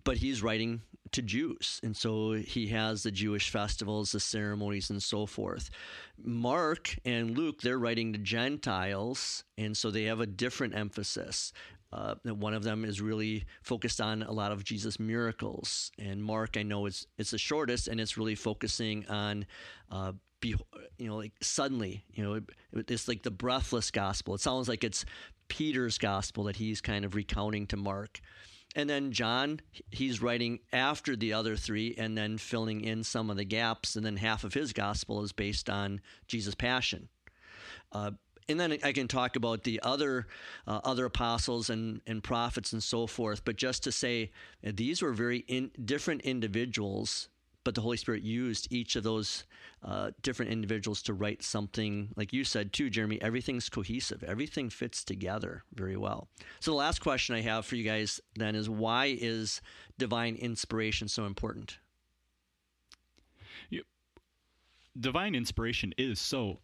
[0.03, 1.79] but he's writing to Jews.
[1.83, 5.69] And so he has the Jewish festivals, the ceremonies, and so forth.
[6.17, 9.43] Mark and Luke, they're writing to Gentiles.
[9.57, 11.53] And so they have a different emphasis.
[11.93, 16.57] Uh, one of them is really focused on a lot of Jesus' miracles, and Mark,
[16.57, 19.45] I know, it's it's the shortest, and it's really focusing on,
[19.89, 20.55] uh, be,
[20.97, 24.35] you know, like suddenly, you know, it, it's like the breathless gospel.
[24.35, 25.05] It sounds like it's
[25.47, 28.19] Peter's gospel that he's kind of recounting to Mark,
[28.75, 29.59] and then John,
[29.91, 34.05] he's writing after the other three, and then filling in some of the gaps, and
[34.05, 37.09] then half of his gospel is based on Jesus' passion.
[37.91, 38.11] Uh,
[38.49, 40.27] and then I can talk about the other
[40.67, 43.43] uh, other apostles and, and prophets and so forth.
[43.43, 44.31] But just to say,
[44.63, 47.29] these were very in, different individuals,
[47.67, 49.43] but the Holy Spirit used each of those
[49.83, 53.21] uh, different individuals to write something, like you said too, Jeremy.
[53.21, 54.23] Everything's cohesive.
[54.23, 56.29] Everything fits together very well.
[56.61, 59.59] So the last question I have for you guys then is, why is
[59.97, 61.79] divine inspiration so important?
[64.97, 66.59] divine inspiration is so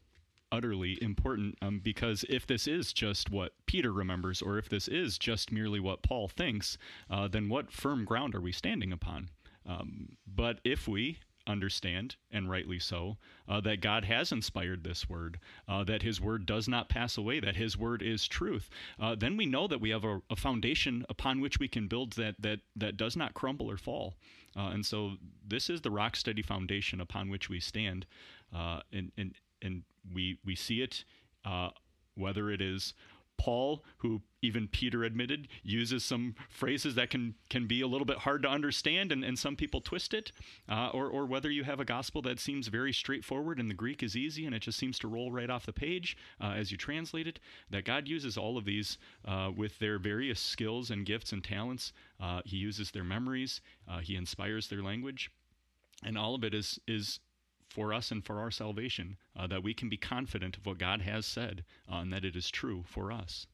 [0.54, 5.18] utterly important um, because if this is just what Peter remembers, or if this is
[5.18, 6.78] just merely what Paul thinks,
[7.10, 9.30] uh, then what firm ground are we standing upon?
[9.66, 15.40] Um, but if we understand, and rightly so, uh, that God has inspired this word,
[15.68, 19.38] uh, that His word does not pass away, that His word is truth, uh, then
[19.38, 22.60] we know that we have a, a, foundation upon which we can build that that
[22.76, 24.16] that does not crumble or fall.
[24.56, 25.14] Uh, and so,
[25.46, 28.06] this is the rock steady foundation upon which we stand.
[28.56, 29.84] Uh, and, and and
[30.14, 31.04] we we see it
[31.46, 31.70] uh,
[32.16, 32.94] whether it is
[33.44, 38.20] Paul, who even Peter admitted uses some phrases that can can be a little bit
[38.20, 40.32] hard to understand, and, and some people twist it,
[40.70, 44.02] uh, or or whether you have a gospel that seems very straightforward and the Greek
[44.02, 46.78] is easy and it just seems to roll right off the page uh, as you
[46.78, 47.42] translate it.
[47.70, 51.92] That God uses all of these uh, with their various skills and gifts and talents.
[52.22, 53.60] Uh, he uses their memories.
[53.90, 55.30] Uh, he inspires their language,
[56.02, 57.20] and all of it is is
[57.74, 61.02] for us and for our salvation, uh, that we can be confident of what God
[61.02, 63.48] has said uh, and that it is true for us.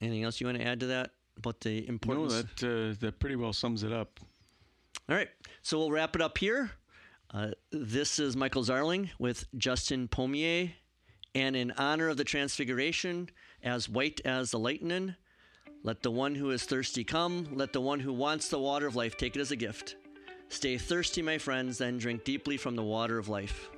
[0.00, 2.32] Anything else you want to add to that about the importance?
[2.32, 4.20] No, that uh, that pretty well sums it up.
[5.08, 5.28] All right,
[5.62, 6.70] so we'll wrap it up here.
[7.34, 10.72] Uh, this is Michael Zarling with Justin Pomier,
[11.34, 13.30] and in honor of the Transfiguration,
[13.62, 15.16] as white as the lightning,
[15.82, 17.48] let the one who is thirsty come.
[17.52, 19.96] Let the one who wants the water of life take it as a gift.
[20.52, 23.70] Stay thirsty, my friends, then drink deeply from the water of life.